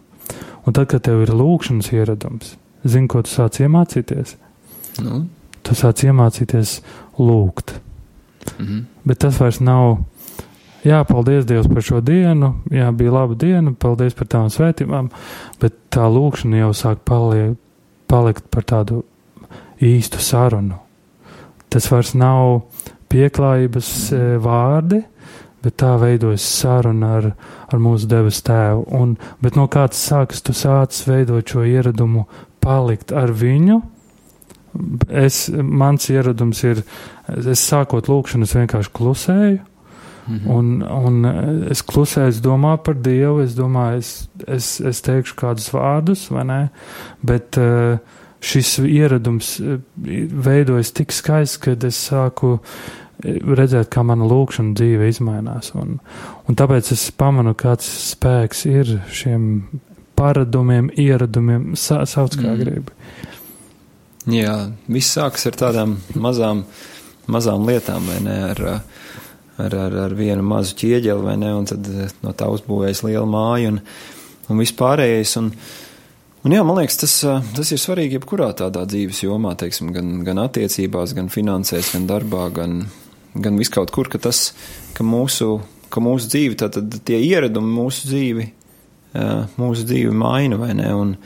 [0.62, 2.54] Un tad, kad tev ir lūkšanas ieradums,
[2.86, 4.36] zini, ko tu sāc iemācīties?
[5.02, 5.24] Nu?
[5.62, 6.80] Tu sāc iemācīties
[7.18, 7.74] lūgt.
[8.58, 8.84] Mm -hmm.
[9.04, 9.98] Bet tas vairs nav.
[10.82, 12.54] Jā, paldies Dievam par šo dienu.
[12.70, 15.10] Jā, bija laba diena, paldies par tām svētībām.
[15.60, 17.56] Bet tā lūkšana jau sāk paliek,
[18.06, 19.04] palikt par tādu
[19.80, 20.74] īstu sarunu.
[21.68, 22.62] Tas vairs nav
[23.12, 25.02] pieklājības e, vārdi,
[25.62, 27.32] bet tā veidojas saruna ar,
[27.72, 28.86] ar mūsu debes tēvu.
[28.98, 32.26] Un, bet no kāds sākas, tu sāc veidot šo ieradumu,
[32.60, 33.80] palikt ar viņu
[35.08, 36.80] Es, mans ieradums ir,
[37.36, 39.60] es sākot lūkšanu, es vienkārši klusēju.
[40.22, 40.50] Mm -hmm.
[40.54, 45.72] un, un es klusēju, es domāju par Dievu, es domāju, es, es, es teikšu kādus
[45.74, 46.68] vārdus, vai ne?
[47.22, 47.98] Bet uh,
[48.42, 49.78] šis ieradums eh,
[50.44, 55.72] veidojas tik skaisti, kad es sāku eh, redzēt, kā mana lūkšana dzīve izmainās.
[55.78, 55.98] Un,
[56.48, 59.46] un tāpēc es pamanu, kāds spēks ir šiem
[60.18, 62.58] paradumiem, ieradumiem, sa, sauc kā mm.
[62.60, 62.98] gribi.
[64.30, 64.54] Jā,
[64.86, 66.62] viss sākas ar tādām mazām,
[67.26, 68.36] mazām lietām, vai ne?
[68.52, 68.60] Ar,
[69.58, 71.50] ar, ar, ar vienu mazu ķieģeli, vai ne?
[71.58, 71.88] Un tad
[72.22, 73.80] no tā uzbūvējas liela māja un,
[74.46, 75.34] un viss pārējais.
[75.42, 75.50] Un,
[76.46, 77.16] un jā, man liekas, tas,
[77.58, 82.46] tas ir svarīgi jebkurā tādā dzīves jomā, teiksim, gan, gan attiecībās, gan finansēs, gan darbā,
[82.54, 82.84] gan,
[83.34, 84.52] gan viskaut kur, ka tas,
[84.94, 85.56] ka mūsu,
[85.90, 88.52] ka mūsu dzīve, tātad tie ieradumi mūsu dzīvi,
[89.58, 90.92] mūsu dzīvi maina, vai ne?
[90.94, 91.16] Un,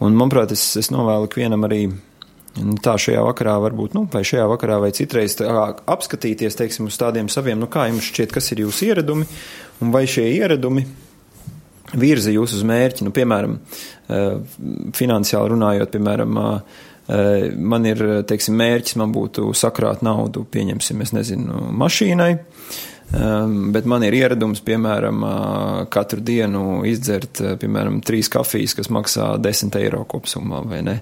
[0.00, 4.46] Un, manuprāt, es, es novēlu ikvienam arī nu, tā šajā vakarā, varbūt, nu, vai šajā
[4.50, 5.50] vakarā, vai citreiz tā,
[5.92, 9.28] apskatīties, teiksim, uz tādiem saviem, nu, kā jums šķiet, kas ir jūsu ieradumi,
[9.84, 10.86] un vai šie ieradumi
[12.00, 14.62] virza jūs uz mērķi, nu, piemēram, eh,
[14.96, 21.66] finansiāli runājot, piemēram, eh, man ir, teiksim, mērķis, man būtu sakrāt naudu, pieņemsim, es nezinu,
[21.76, 25.24] mašīnai, Um, bet man ir ieradums, piemēram,
[25.92, 30.98] katru dienu izdzert, piemēram, trīs kafijas, kas maksā 10 eiro kopsumā, vai ne?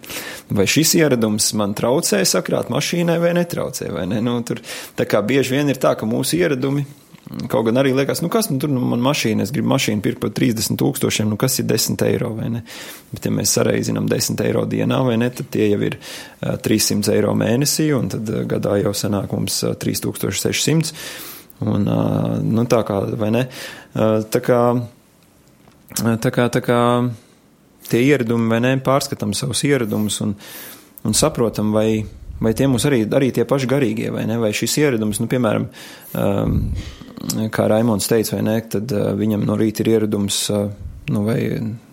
[0.49, 4.23] Vai šis ieradums man traucē sakrāt mašīnai vai netraucē, vai ne?
[4.25, 4.63] Nu, tur,
[4.97, 6.87] tā kā bieži vien ir tā, ka mūsu ieradumi
[7.29, 10.21] Kaut gan arī liekas, nu kas nu, tur nu, man mašīna, es gribu mašīnu pirkt
[10.23, 12.63] par 30 tūkstošiem, nu kas ir 10 eiro vai ne?
[13.13, 17.13] Bet, ja mēs sareizinām 10 eiro dienā vai ne, tad tie jau ir uh, 300
[17.13, 20.95] eiro mēnesī, un tad gadā jau sanāk mums uh, 3600.
[21.67, 21.89] Un,
[22.47, 23.47] nu tā kā, vai ne?
[23.95, 24.61] Tā kā,
[25.99, 26.79] tā kā, tā kā
[27.89, 30.35] tie ieradumi, vai ne, pārskatām savus ieradumus un,
[31.09, 32.05] un saprotam, vai,
[32.39, 35.69] vai tie mums arī, arī tie paši garīgie, vai ne, vai šis ieradums, nu, piemēram,
[37.55, 40.45] kā Raimons teica, vai ne, tad viņam no rīta ir ieradums.
[41.09, 41.39] Nu, vai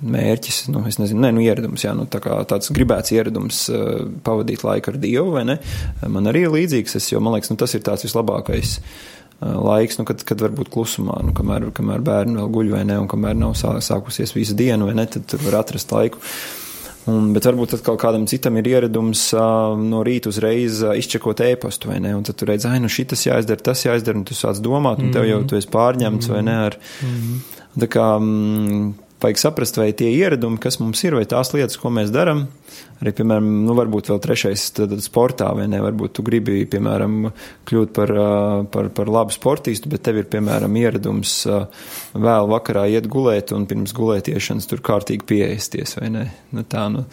[0.03, 4.01] mērķis, nu, es nezinu, ne, nu, ieradums, jā, nu, tā kā tāds gribēts ieradums uh,
[4.27, 5.55] pavadīt laiku ar Dievu, vai ne?
[6.11, 8.73] Man arī ir līdzīgs, es, jo man liekas, nu, tas ir tāds vislabākais
[9.45, 12.99] laiks, nu, kad, kad var būt klusumā, nu, kamēr, kamēr bērni vēl guļ vai ne,
[13.03, 16.21] un kamēr nav sā, sākusies visa diena, vai ne, tad tur var atrast laiku.
[17.05, 21.91] Un, bet varbūt atkal kādam citam ir ieradums uh, no rīta uzreiz uh, izčekot ēpastu,
[21.91, 22.15] vai ne?
[22.17, 25.05] Un tad tu redz, ah, nu šitas jāizdara, tas jāizdara, un tu sāc domāt, un
[25.05, 25.13] mm -hmm.
[25.13, 26.33] tev jau tu esi pārņemts, mm -hmm.
[26.33, 26.55] vai ne?
[26.65, 27.55] Ar, mm -hmm.
[27.75, 28.93] Tā kā mm,
[29.25, 32.45] vajag saprast, vai tie ieradumi, kas mums ir, vai tās lietas, ko mēs darām,
[33.01, 37.31] arī, piemēram, nu, varbūt vēl trešais, tad sportā, vai ne, varbūt tu gribi, piemēram,
[37.67, 38.13] kļūt par,
[38.73, 41.35] par, par labu sportistu, bet tev ir, piemēram, ieradums
[42.13, 47.05] vēl vakarā iet gulēt un pirms gulētiešanas tur kārtīgi pieeisties, vai ne, nu tā, nu.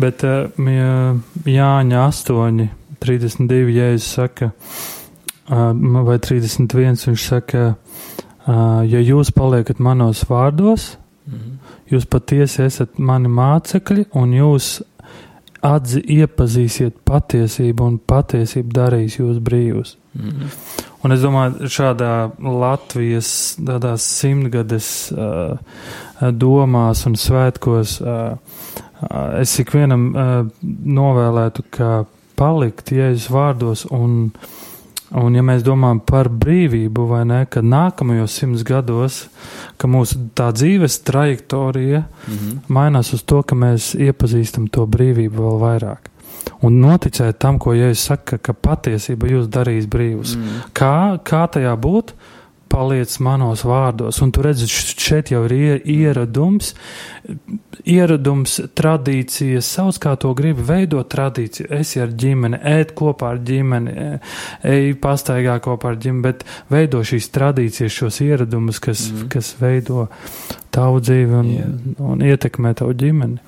[0.00, 2.66] Bet Jāņa 8,
[3.02, 4.50] 32, Jēzus saka,
[5.50, 7.64] vai 31, viņš saka,
[8.46, 10.92] ja jūs paliekat manos vārdos.
[11.90, 14.78] Jūs patiesi esat mani mācekļi, un jūs
[15.66, 19.96] atzi, iepazīsiet patiesību, un patiesība darīs jūs brīvus.
[20.18, 20.54] Mhm.
[21.00, 23.56] Un es domāju, šādā Latvijas
[24.04, 25.56] simtgades uh,
[26.20, 28.34] domās un svētkos uh,
[29.40, 30.32] es ikvienam uh,
[30.68, 32.02] novēlētu, ka
[32.36, 34.60] palikt Jēzus vārdos un uh,
[35.10, 39.24] Un, ja mēs domājam par brīvību, vai ne, ka nākamajos simts gados,
[39.80, 42.58] ka mūsu tā dzīves trajektorija mm -hmm.
[42.68, 46.10] mainās uz to, ka mēs iepazīstam to brīvību vēl vairāk.
[46.62, 50.36] Un noticēt tam, ko Jēzus saka, ka patiesība jūs darīs brīvus.
[50.36, 50.62] Mm.
[50.72, 52.12] Kā, kā tajā būt?
[52.70, 54.20] Paliec manos vārdos.
[54.24, 56.72] Un tu redzi, šeit jau ir ieradums,
[57.88, 61.68] ieradums, tradīcijas, savs kā to gribi veidot tradīciju.
[61.80, 63.96] Esi ar ģimeni, ēd kopā ar ģimeni,
[64.70, 69.28] ej pastaigā kopā ar ģimeni, bet veido šīs tradīcijas, šos ieradumus, kas, mm.
[69.32, 70.06] kas veido
[70.74, 71.72] tavu dzīvi un, yeah.
[72.12, 73.40] un ietekmē tavu ģimeni.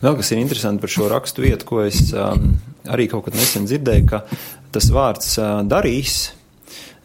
[0.00, 2.54] Vēl kas ir interesanti par šo rakstu vietu, ko es um,
[2.88, 4.22] arī kaut kad nesen dzirdēju, ka
[4.72, 6.30] tas vārds uh, darīs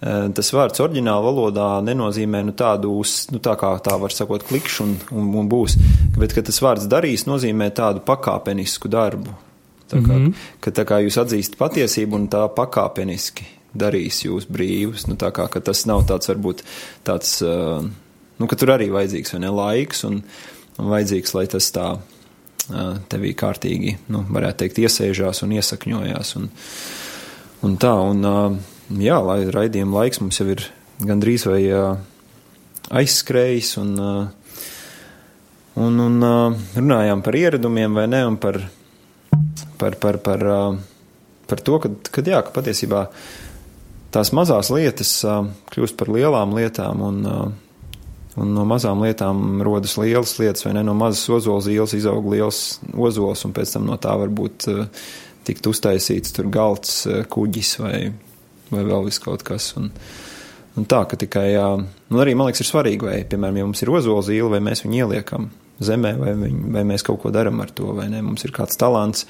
[0.02, 2.95] tas vārds oriģināla valodā nenozīmē nu, tādu,
[3.32, 5.78] nu, tā kā tā var sakot, klikšķi un, un, un būs,
[6.18, 9.36] bet tas vārds darīs nozīmē tādu pakāpenisku darbu.
[9.91, 10.34] Tā kā, mm -hmm.
[10.60, 13.43] ka tā kā jūs atzīstat patiesību un tā pakāpeniski
[13.76, 16.64] darīs jūs brīvus, nu, tā kā tas nav tāds varbūt
[17.04, 17.89] tāds, eh,
[18.39, 20.24] nu, ka tur arī vajadzīgs ne laiks un,
[20.80, 21.88] un vajadzīgs, lai tas tā
[22.74, 26.49] eh, tevī kārtīgi, nu, varētu teikt, iesēžās un iesakņojās un,
[27.62, 28.60] un tā, un
[29.00, 30.66] jā, lai raidījuma laiks mums jau ir
[31.06, 31.62] gandrīz vai
[32.92, 33.94] aizskrējis, un,
[35.80, 36.28] un, un
[36.76, 38.60] runājām par ieradumiem vai ne, un par,
[39.80, 40.46] par, par, par,
[41.48, 43.06] par to, ka, kad, jā, ka patiesībā
[44.12, 45.14] tās mazās lietas
[45.72, 47.22] kļūst par lielām lietām, un,
[48.36, 52.82] un no mazām lietām rodas lielas lietas, vai ne, no mazas ozola zīles izaug liels
[52.92, 54.68] ozols, un pēc tam no tā var būt
[55.48, 57.96] tikt uztaisīts tur galds, kuģis vai
[58.72, 59.72] vai vēl vis kaut kas.
[59.80, 59.90] Un,
[60.80, 61.68] un tā, ka tikai, jā,
[62.12, 64.86] nu arī man liekas, ir svarīgi, vai, piemēram, ja mums ir ozola zīle, vai mēs
[64.86, 65.50] viņu ieliekam
[65.82, 68.80] zemē, vai, viņ, vai mēs kaut ko darām ar to, vai ne, mums ir kāds
[68.80, 69.26] talants,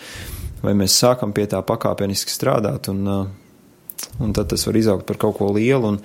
[0.62, 3.08] vai mēs sākam pie tā pakāpeniski strādāt, un,
[4.22, 5.96] un tad tas var izaugt par kaut ko lielu.
[5.96, 6.02] Un,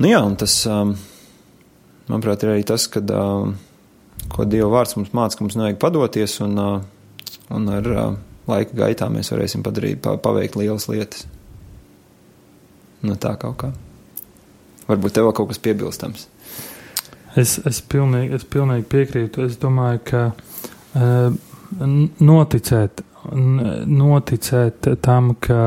[0.00, 0.56] nu jā, un tas,
[2.08, 3.10] manuprāt, ir arī tas, kad,
[4.34, 6.56] ko Dieva vārds mums māca, ka mums nevajag padoties, un,
[7.54, 7.90] un ar
[8.48, 11.26] laika gaitā mēs varēsim padarīt, paveikt lielas lietas.
[13.04, 13.72] Nu, tā kaut kā.
[14.88, 16.28] Varbūt tev kaut kas piebilstams.
[17.40, 19.48] Es, es, pilnīgi, es pilnīgi piekrītu.
[19.48, 21.34] Es domāju, ka uh,
[22.20, 23.02] noticēt,
[23.34, 25.60] noticēt tam, ka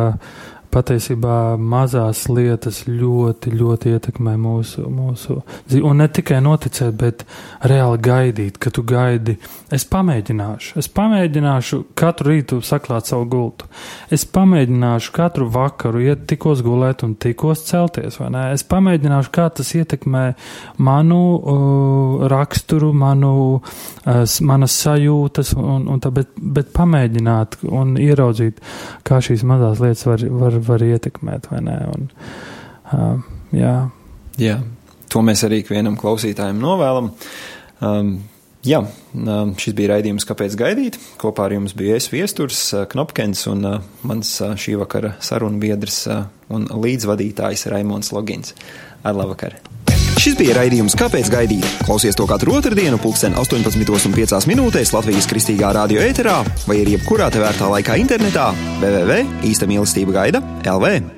[0.73, 5.83] patiesībā mazās lietas ļoti, ļoti ietekmē mūsu, mūsu dzīvi.
[5.87, 7.23] Un ne tikai noticēt, bet
[7.67, 9.37] reāli gaidīt, ka tu gaidi.
[9.73, 13.67] Es pamēģināšu, es pamēģināšu katru rītu saklāt savu gultu.
[14.13, 18.45] Es pamēģināšu katru vakaru iet tikos gulēt un tikos celties, vai ne?
[18.55, 20.23] Es pamēģināšu, kā tas ietekmē
[20.83, 28.61] manu uh, raksturu, manu, uh, manas sajūtas, un, un tā, bet, bet pamēģināt un ieraudzīt,
[29.07, 31.77] kā šīs mazās lietas var, var, var ietekmēt, vai ne?
[31.93, 32.09] Un,
[32.93, 33.75] uh, jā.
[34.41, 34.57] jā,
[35.11, 37.13] to mēs arī vienam klausītājam novēlam.
[37.83, 38.17] Um,
[38.67, 38.81] Jā,
[39.15, 40.97] um, šis bija raidījums, kāpēc gaidīt.
[41.21, 43.77] Kopā ar jums bija es viesturs uh, Knopkins un uh,
[44.07, 46.01] mans uh, šī vakara sarunbiedrs
[46.51, 48.57] un līdzvadītājs Raimons Logins.
[49.07, 49.61] Ar labvakar!
[50.17, 51.65] Šis bija raidījums, kāpēc gaidīt.
[51.85, 57.69] Klausies to katru otrdienu, pulksten 18,5 minūtēs Latvijas kristīgā radio ēterā vai arī jebkurā tevērtā
[57.75, 58.49] laikā internetā
[58.81, 61.16] www.īsta mīlestība gaida LV.